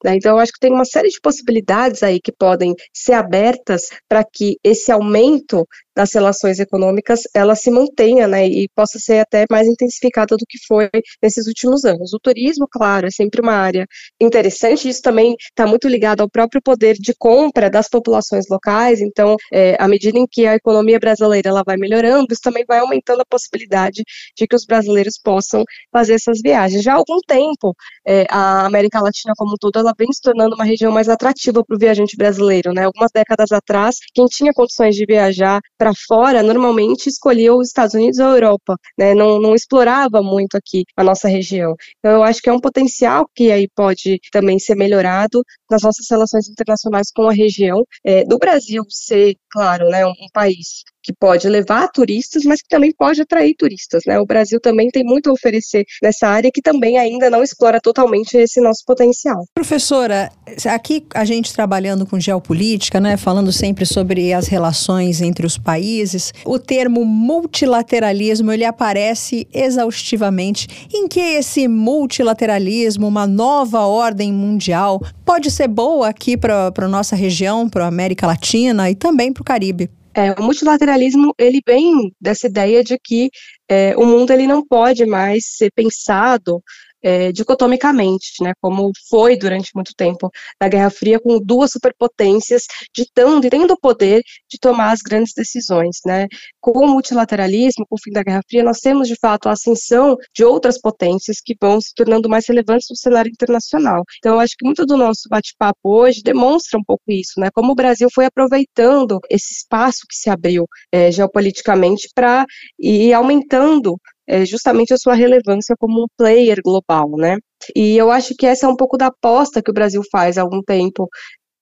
[0.05, 0.17] né?
[0.17, 4.23] Então, eu acho que tem uma série de possibilidades aí que podem ser abertas para
[4.23, 9.66] que esse aumento das relações econômicas ela se mantenha, né, e possa ser até mais
[9.66, 10.88] intensificada do que foi
[11.22, 12.12] nesses últimos anos.
[12.12, 13.86] O turismo, claro, é sempre uma área
[14.20, 19.36] interessante, isso também está muito ligado ao próprio poder de compra das populações locais, então,
[19.53, 23.20] é, à medida em que a economia brasileira ela vai melhorando, isso também vai aumentando
[23.20, 24.03] a possibilidade
[24.36, 26.82] de que os brasileiros possam fazer essas viagens.
[26.82, 27.74] Já há algum tempo,
[28.07, 31.62] é, a América Latina como um todo, ela vem se tornando uma região mais atrativa
[31.64, 36.43] para o viajante brasileiro, né, algumas décadas atrás, quem tinha condições de viajar para fora,
[36.43, 39.12] normalmente escolhia os Estados Unidos ou a Europa, né?
[39.12, 41.74] Não, não explorava muito aqui a nossa região.
[41.99, 46.07] Então, eu acho que é um potencial que aí pode também ser melhorado nas nossas
[46.11, 51.13] relações internacionais com a região, é, do Brasil ser, claro, né, um, um país que
[51.13, 54.19] pode levar turistas, mas que também pode atrair turistas, né?
[54.19, 58.37] O Brasil também tem muito a oferecer nessa área que também ainda não explora totalmente
[58.39, 59.45] esse nosso potencial.
[59.55, 60.31] Professora,
[60.65, 66.33] aqui a gente trabalhando com geopolítica, né, falando sempre sobre as relações entre os países,
[66.45, 70.89] o termo multilateralismo ele aparece exaustivamente.
[70.93, 77.15] Em que esse multilateralismo, uma nova ordem mundial, pode ser boa aqui para a nossa
[77.15, 79.91] região, para a América Latina e também para o Caribe?
[80.17, 83.31] É, o multilateralismo ele vem dessa ideia de que
[83.69, 86.62] é, o mundo ele não pode mais ser pensado
[87.05, 90.31] é, dicotomicamente, né, como foi durante muito tempo
[90.61, 95.35] na Guerra Fria, com duas superpotências ditando e tendo o poder de tomar as grandes
[95.37, 95.99] decisões.
[96.07, 96.27] Né.
[96.61, 100.17] Com o multilateralismo, com o fim da Guerra Fria, nós temos de fato a ascensão
[100.35, 104.03] de outras potências que vão se tornando mais relevantes no cenário internacional.
[104.19, 107.75] Então, acho que muito do nosso bate-papo hoje demonstra um pouco isso, né, como o
[107.75, 112.47] Brasil foi aproveitando esse espaço que se abriu é, geopoliticamente para
[112.79, 113.97] ir aumentando
[114.27, 117.39] é, justamente a sua relevância como um player global, né?
[117.75, 120.43] E eu acho que essa é um pouco da aposta que o Brasil faz há
[120.43, 121.09] algum tempo.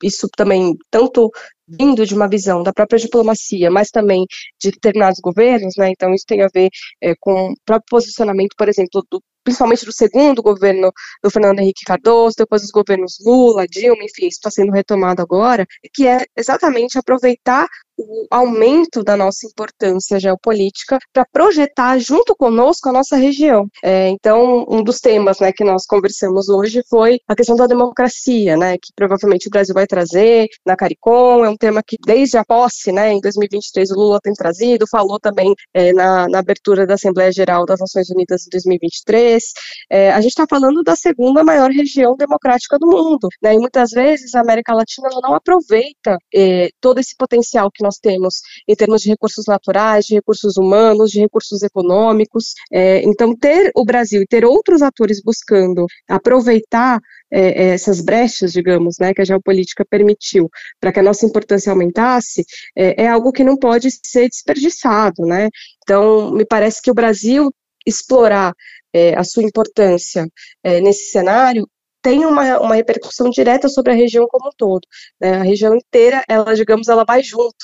[0.02, 1.30] Isso também, tanto
[1.68, 4.26] vindo de uma visão da própria diplomacia, mas também
[4.60, 5.90] de determinados governos, né?
[5.90, 6.68] Então isso tem a ver
[7.00, 10.90] é, com o próprio posicionamento, por exemplo, do, principalmente do segundo governo
[11.22, 15.66] do Fernando Henrique Cardoso, depois dos governos Lula, Dilma, enfim, isso está sendo retomado agora,
[15.94, 17.66] que é exatamente aproveitar
[17.98, 23.66] o aumento da nossa importância geopolítica para projetar junto conosco a nossa região.
[23.82, 28.56] É, então, um dos temas né, que nós conversamos hoje foi a questão da democracia,
[28.56, 32.44] né, que provavelmente o Brasil vai trazer na CARICOM, é um tema que desde a
[32.44, 36.94] posse, né, em 2023, o Lula tem trazido, falou também é, na, na, abertura da
[36.94, 39.42] Assembleia Geral das Nações Unidas em 2023.
[39.90, 43.90] É, a gente está falando da segunda maior região democrática do mundo, né, e muitas
[43.90, 49.02] vezes a América Latina não aproveita é, todo esse potencial que nós temos em termos
[49.02, 52.54] de recursos naturais, de recursos humanos, de recursos econômicos.
[52.72, 58.52] É, então, ter o Brasil e ter outros atores buscando aproveitar é, é essas brechas,
[58.52, 60.48] digamos, né, que a geopolítica permitiu
[60.80, 62.44] para que a nossa importância aumentasse,
[62.76, 65.48] é, é algo que não pode ser desperdiçado, né?
[65.82, 67.52] Então, me parece que o Brasil
[67.86, 68.54] explorar
[68.92, 70.26] é, a sua importância
[70.62, 71.66] é, nesse cenário
[72.02, 74.80] tem uma, uma repercussão direta sobre a região como um todo.
[75.20, 75.36] Né?
[75.36, 77.54] A região inteira, ela, digamos, ela vai junto.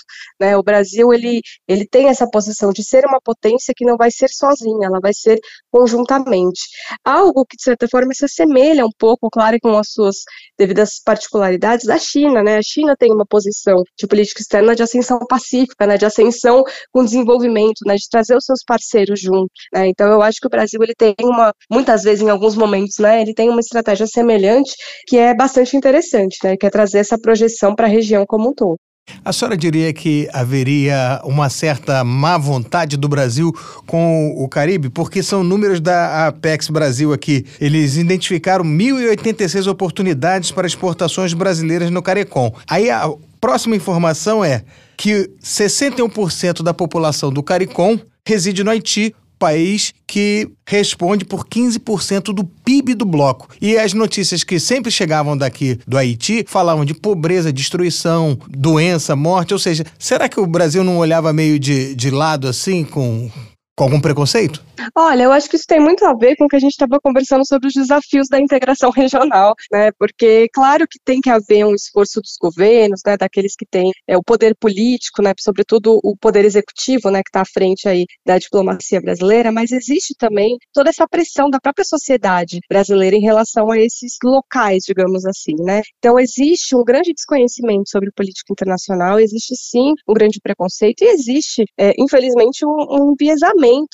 [0.41, 0.57] Né?
[0.57, 4.29] O Brasil, ele, ele tem essa posição de ser uma potência que não vai ser
[4.29, 5.39] sozinha, ela vai ser
[5.71, 6.61] conjuntamente.
[7.05, 10.17] Algo que, de certa forma, se assemelha um pouco, claro, com as suas
[10.57, 12.43] devidas particularidades da China.
[12.43, 12.59] Né?
[12.59, 15.99] A China tem uma posição de política externa de ascensão pacífica, né?
[15.99, 16.63] de ascensão
[16.93, 17.97] com desenvolvimento, né?
[17.97, 19.51] de trazer os seus parceiros junto.
[19.75, 19.89] Né?
[19.89, 23.21] Então, eu acho que o Brasil, ele tem uma, muitas vezes, em alguns momentos, né,
[23.21, 24.75] ele tem uma estratégia semelhante semelhante,
[25.07, 26.57] que é bastante interessante, né?
[26.57, 28.77] Que é trazer essa projeção para a região como um todo.
[29.25, 33.51] A senhora diria que haveria uma certa má vontade do Brasil
[33.87, 34.91] com o Caribe?
[34.91, 37.47] Porque são números da Apex Brasil aqui.
[37.59, 42.53] Eles identificaram 1.086 oportunidades para exportações brasileiras no CARECOM.
[42.69, 43.11] Aí a
[43.41, 44.63] próxima informação é
[44.95, 52.45] que 61% da população do CARICOM reside no Haiti, país que responde por 15% do
[52.45, 53.49] PIB do bloco.
[53.61, 59.53] E as notícias que sempre chegavam daqui do Haiti falavam de pobreza, destruição, doença, morte.
[59.53, 63.31] Ou seja, será que o Brasil não olhava meio de, de lado assim, com,
[63.79, 64.61] com algum preconceito?
[64.95, 66.99] Olha, eu acho que isso tem muito a ver com o que a gente estava
[67.01, 69.91] conversando sobre os desafios da integração regional, né?
[69.97, 73.17] Porque, claro que tem que haver um esforço dos governos, né?
[73.17, 75.33] Daqueles que têm é, o poder político, né?
[75.39, 77.23] Sobretudo o poder executivo, né?
[77.23, 81.61] Que está à frente aí da diplomacia brasileira, mas existe também toda essa pressão da
[81.61, 85.83] própria sociedade brasileira em relação a esses locais, digamos assim, né?
[85.99, 91.65] Então, existe um grande desconhecimento sobre política internacional, existe sim um grande preconceito e existe,
[91.79, 93.15] é, infelizmente, um, um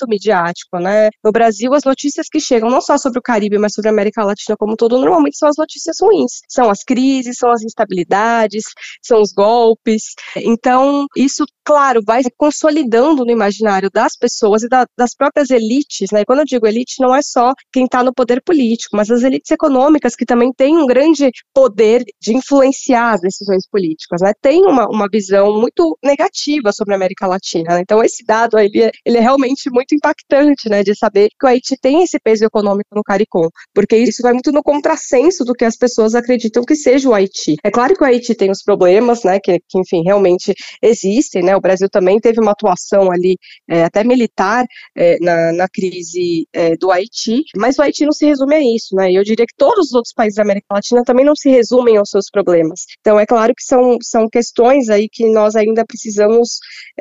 [0.07, 1.09] midiático, né?
[1.23, 4.23] No Brasil, as notícias que chegam não só sobre o Caribe, mas sobre a América
[4.23, 6.41] Latina como um todo, normalmente são as notícias ruins.
[6.49, 8.63] São as crises, são as instabilidades,
[9.01, 10.13] são os golpes.
[10.35, 16.21] Então, isso, claro, vai consolidando no imaginário das pessoas e da, das próprias elites, né?
[16.21, 19.23] E quando eu digo elite, não é só quem está no poder político, mas as
[19.23, 24.33] elites econômicas que também têm um grande poder de influenciar as decisões políticas, né?
[24.41, 27.75] Tem uma, uma visão muito negativa sobre a América Latina.
[27.75, 27.81] Né?
[27.81, 31.29] Então, esse dado aí, ele é, ele é realmente realmente muito impactante, né, de saber
[31.39, 35.43] que o Haiti tem esse peso econômico no CARICOM, porque isso vai muito no contrassenso
[35.43, 37.55] do que as pessoas acreditam que seja o Haiti.
[37.63, 41.55] É claro que o Haiti tem os problemas, né, que, que enfim, realmente existem, né,
[41.55, 43.35] o Brasil também teve uma atuação ali,
[43.69, 48.25] é, até militar, é, na, na, crise é, do Haiti, mas o Haiti não se
[48.25, 51.25] resume a isso, né, eu diria que todos os outros países da América Latina também
[51.25, 52.81] não se resumem aos seus problemas.
[52.99, 56.59] Então, é claro que são, são questões aí que nós ainda precisamos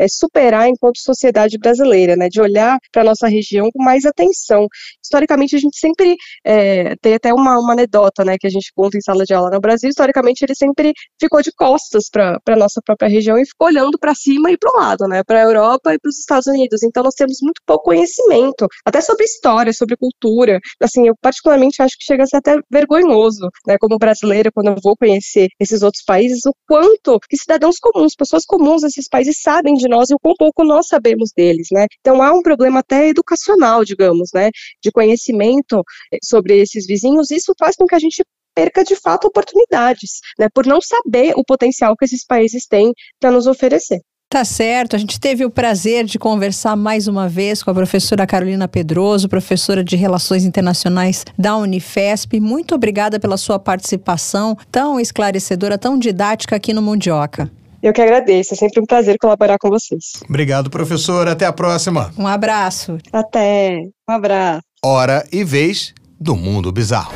[0.09, 2.54] superar enquanto sociedade brasileira, né, de olhar
[2.93, 4.67] para a nossa região com mais atenção.
[5.03, 8.97] Historicamente, a gente sempre é, tem até uma, uma anedota, né, que a gente conta
[8.97, 12.81] em sala de aula no Brasil, historicamente ele sempre ficou de costas para a nossa
[12.85, 15.95] própria região e ficou olhando para cima e para o lado, né, para a Europa
[15.95, 16.83] e para os Estados Unidos.
[16.83, 20.59] Então, nós temos muito pouco conhecimento, até sobre história, sobre cultura.
[20.81, 24.77] Assim, eu particularmente acho que chega a ser até vergonhoso, né, como brasileira, quando eu
[24.83, 29.75] vou conhecer esses outros países, o quanto que cidadãos comuns, pessoas comuns desses países sabem
[29.75, 31.87] de nós e o quão pouco nós sabemos deles, né?
[32.01, 34.51] Então há um problema até educacional, digamos, né,
[34.83, 35.83] de conhecimento
[36.13, 37.33] eh, sobre esses vizinhos.
[37.33, 38.23] Isso faz com que a gente
[38.55, 43.33] perca de fato oportunidades, né, por não saber o potencial que esses países têm para
[43.33, 44.01] nos oferecer.
[44.35, 48.27] Tá certo, a gente teve o prazer de conversar mais uma vez com a professora
[48.27, 52.41] Carolina Pedroso, professora de Relações Internacionais da Unifesp.
[52.41, 57.49] Muito obrigada pela sua participação tão esclarecedora, tão didática aqui no Mundioca.
[57.85, 60.13] Eu que agradeço, é sempre um prazer colaborar com vocês.
[60.27, 61.33] Obrigado, professora.
[61.33, 62.11] Até a próxima.
[62.17, 62.97] Um abraço.
[63.13, 63.79] Até.
[64.09, 64.63] Um abraço.
[64.83, 67.13] Hora e vez do Mundo Bizarro.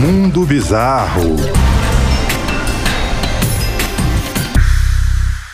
[0.00, 1.36] Mundo Bizarro.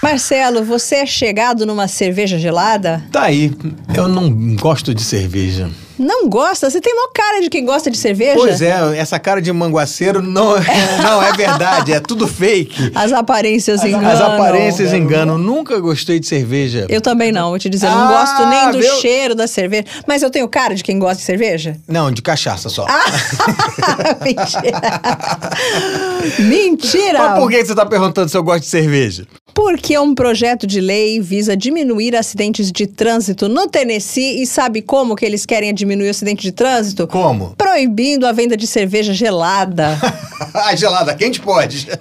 [0.02, 3.04] Marcelo, você é chegado numa cerveja gelada?
[3.12, 3.52] Tá aí.
[3.94, 5.68] Eu não gosto de cerveja.
[5.98, 6.70] Não gosta?
[6.70, 8.34] Você tem uma cara de quem gosta de cerveja?
[8.36, 10.54] Pois é, essa cara de manguaceiro não,
[11.02, 12.92] não é verdade, é tudo fake.
[12.94, 14.10] As aparências As, enganam.
[14.10, 15.36] as aparências enganam.
[15.38, 16.86] Nunca gostei de cerveja.
[16.88, 17.86] Eu também não, vou te dizer.
[17.86, 19.84] Eu não Ah, gosto nem do meu- cheiro da cerveja.
[20.06, 21.76] Mas eu tenho cara de quem gosta de cerveja?
[21.88, 22.86] Não, de cachaça só.
[24.24, 24.80] Mentira!
[26.38, 27.18] Mentira!
[27.30, 29.26] Mas por que você tá perguntando se eu gosto de cerveja?
[29.54, 35.16] Porque um projeto de lei visa diminuir acidentes de trânsito no Tennessee e sabe como
[35.16, 37.06] que eles querem diminuir o acidente de trânsito?
[37.06, 37.54] Como?
[37.56, 39.98] Proibindo a venda de cerveja gelada.
[40.54, 41.88] ah, gelada, quente pode.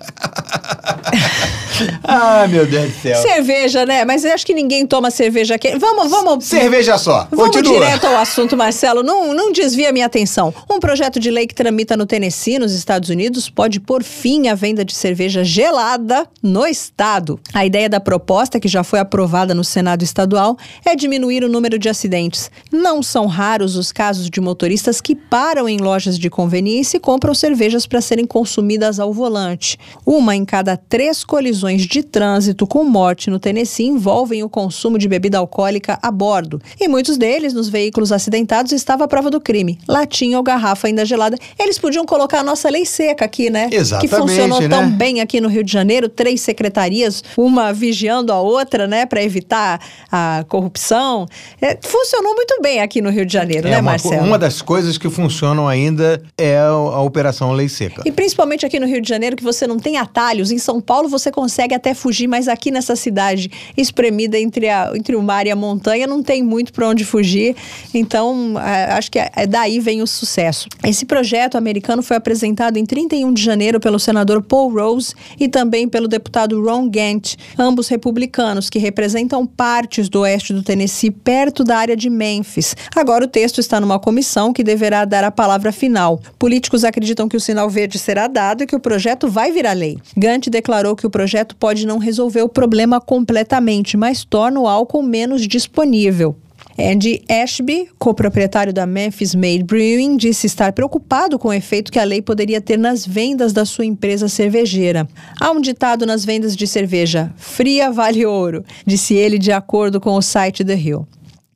[2.04, 3.22] ah, meu Deus do céu.
[3.22, 4.06] cerveja, né?
[4.06, 5.78] Mas eu acho que ninguém toma cerveja quente.
[5.78, 6.46] Vamos, vamos.
[6.46, 7.28] Cerveja só.
[7.32, 7.86] Vamos Continua.
[7.86, 9.04] direto ao assunto, Marcelo.
[9.04, 10.54] Não, não desvia minha atenção.
[10.70, 14.56] Um projeto de lei que tramita no Tennessee, nos Estados Unidos, pode pôr fim à
[14.56, 17.40] venda de cerveja gelada no estado.
[17.54, 21.78] A ideia da proposta, que já foi aprovada no Senado estadual, é diminuir o número
[21.78, 22.50] de acidentes.
[22.72, 27.34] Não são raros os casos de motoristas que param em lojas de conveniência e compram
[27.34, 29.78] cervejas para serem consumidas ao volante.
[30.06, 35.08] Uma em cada três colisões de trânsito com morte no Tennessee envolvem o consumo de
[35.08, 36.62] bebida alcoólica a bordo.
[36.80, 39.78] E muitos deles, nos veículos acidentados, estava a prova do crime.
[39.88, 41.38] Latinha ou garrafa ainda gelada.
[41.60, 43.70] Eles podiam colocar a nossa lei seca aqui, né?
[43.72, 44.70] Exatamente, Que funcionou né?
[44.70, 49.22] tão bem aqui no Rio de Janeiro, três secretarias, uma vigiando a outra, né, para
[49.24, 49.80] evitar
[50.12, 51.26] a corrupção.
[51.62, 54.24] É, funcionou muito bem aqui no Rio de Janeiro, É, né, uma, Marcelo?
[54.24, 58.04] uma das coisas que funcionam ainda é a, a Operação Lei Seca.
[58.06, 60.52] E principalmente aqui no Rio de Janeiro, que você não tem atalhos.
[60.52, 65.16] Em São Paulo você consegue até fugir, mas aqui nessa cidade espremida entre, a, entre
[65.16, 67.56] o mar e a montanha, não tem muito para onde fugir.
[67.94, 70.68] Então, é, acho que é, é daí vem o sucesso.
[70.84, 75.88] Esse projeto americano foi apresentado em 31 de janeiro pelo senador Paul Rose e também
[75.88, 81.78] pelo deputado Ron Gant, ambos republicanos, que representam partes do oeste do Tennessee, perto da
[81.78, 82.76] área de Memphis.
[82.96, 86.20] Agora o texto está numa comissão que deverá dar a palavra final.
[86.38, 89.98] Políticos acreditam que o sinal verde será dado e que o projeto vai virar lei.
[90.16, 95.04] Gant declarou que o projeto pode não resolver o problema completamente, mas torna o álcool
[95.04, 96.36] menos disponível.
[96.80, 102.04] Andy Ashby, coproprietário da Memphis Made Brewing, disse estar preocupado com o efeito que a
[102.04, 105.08] lei poderia ter nas vendas da sua empresa cervejeira.
[105.42, 110.12] Há um ditado nas vendas de cerveja: fria vale ouro, disse ele de acordo com
[110.12, 111.08] o site The Hill.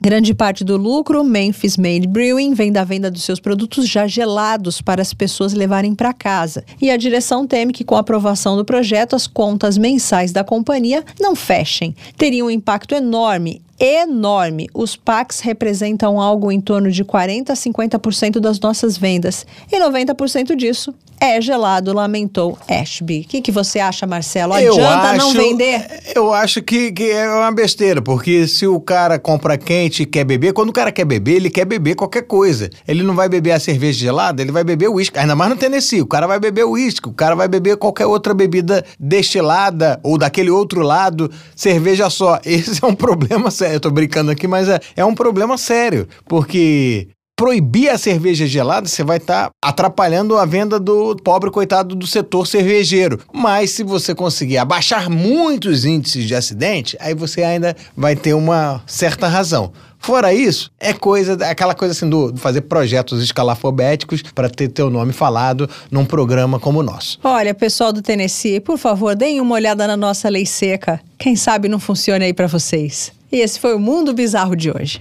[0.04, 4.82] Grande parte do lucro, Memphis Made Brewing, vem da venda dos seus produtos já gelados
[4.82, 6.64] para as pessoas levarem para casa.
[6.80, 11.04] E a direção teme que, com a aprovação do projeto, as contas mensais da companhia
[11.20, 11.94] não fechem.
[12.18, 13.62] Teria um impacto enorme.
[13.84, 14.68] Enorme.
[14.72, 19.44] Os packs representam algo em torno de 40 a 50% das nossas vendas.
[19.72, 23.20] E 90% disso é gelado, lamentou Ashby.
[23.20, 24.52] O que, que você acha, Marcelo?
[24.54, 25.84] Adianta não acho- vender?
[26.16, 30.24] Eu acho que, que é uma besteira, porque se o cara compra quente e quer
[30.24, 32.68] beber, quando o cara quer beber, ele quer beber qualquer coisa.
[32.88, 35.16] Ele não vai beber a cerveja gelada, ele vai beber uísque.
[35.18, 38.34] Ainda mais no Tennessee, o cara vai beber uísque, o cara vai beber qualquer outra
[38.34, 42.40] bebida destilada ou daquele outro lado, cerveja só.
[42.46, 43.71] Esse é um problema sério.
[43.72, 47.08] Eu tô brincando aqui, mas é, é um problema sério, porque
[47.42, 52.06] proibir a cerveja gelada, você vai estar tá atrapalhando a venda do pobre coitado do
[52.06, 53.18] setor cervejeiro.
[53.32, 58.80] Mas se você conseguir abaixar muitos índices de acidente, aí você ainda vai ter uma
[58.86, 59.72] certa razão.
[60.02, 65.12] Fora isso, é coisa, aquela coisa assim do fazer projetos escalafobéticos para ter teu nome
[65.12, 67.20] falado num programa como o nosso.
[67.22, 71.00] Olha, pessoal do Tennessee, por favor, deem uma olhada na nossa lei seca.
[71.16, 73.12] Quem sabe não funcione aí para vocês.
[73.30, 75.00] E esse foi o Mundo Bizarro de hoje.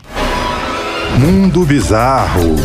[1.20, 2.56] Mundo Bizarro.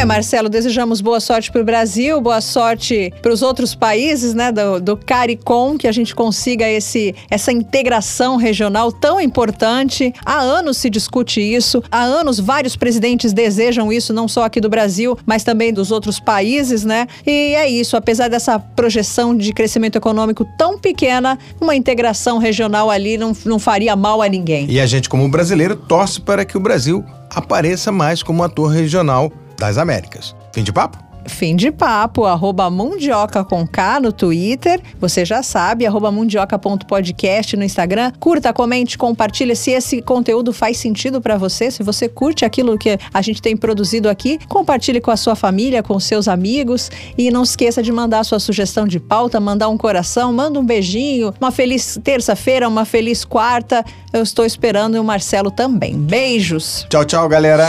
[0.00, 4.50] É, Marcelo, desejamos boa sorte para o Brasil, boa sorte para os outros países, né,
[4.50, 10.10] do, do CARICOM, que a gente consiga esse, essa integração regional tão importante.
[10.24, 14.70] Há anos se discute isso, há anos vários presidentes desejam isso, não só aqui do
[14.70, 17.06] Brasil, mas também dos outros países, né?
[17.26, 23.18] E é isso, apesar dessa projeção de crescimento econômico tão pequena, uma integração regional ali
[23.18, 24.64] não, não faria mal a ninguém.
[24.70, 29.30] E a gente, como brasileiro, torce para que o Brasil apareça mais como ator regional
[29.60, 30.34] das Américas.
[30.52, 30.98] Fim de papo?
[31.26, 34.80] Fim de papo, arroba Mundioca com K no Twitter.
[34.98, 38.10] Você já sabe, arroba mundioca.podcast no Instagram.
[38.18, 41.70] Curta, comente, compartilhe se esse conteúdo faz sentido para você.
[41.70, 45.82] Se você curte aquilo que a gente tem produzido aqui, compartilhe com a sua família,
[45.82, 46.90] com seus amigos.
[47.16, 51.34] E não esqueça de mandar sua sugestão de pauta, mandar um coração, manda um beijinho.
[51.38, 53.84] Uma feliz terça-feira, uma feliz quarta.
[54.10, 55.98] Eu estou esperando e o Marcelo também.
[55.98, 56.86] Beijos.
[56.88, 57.68] Tchau, tchau, galera.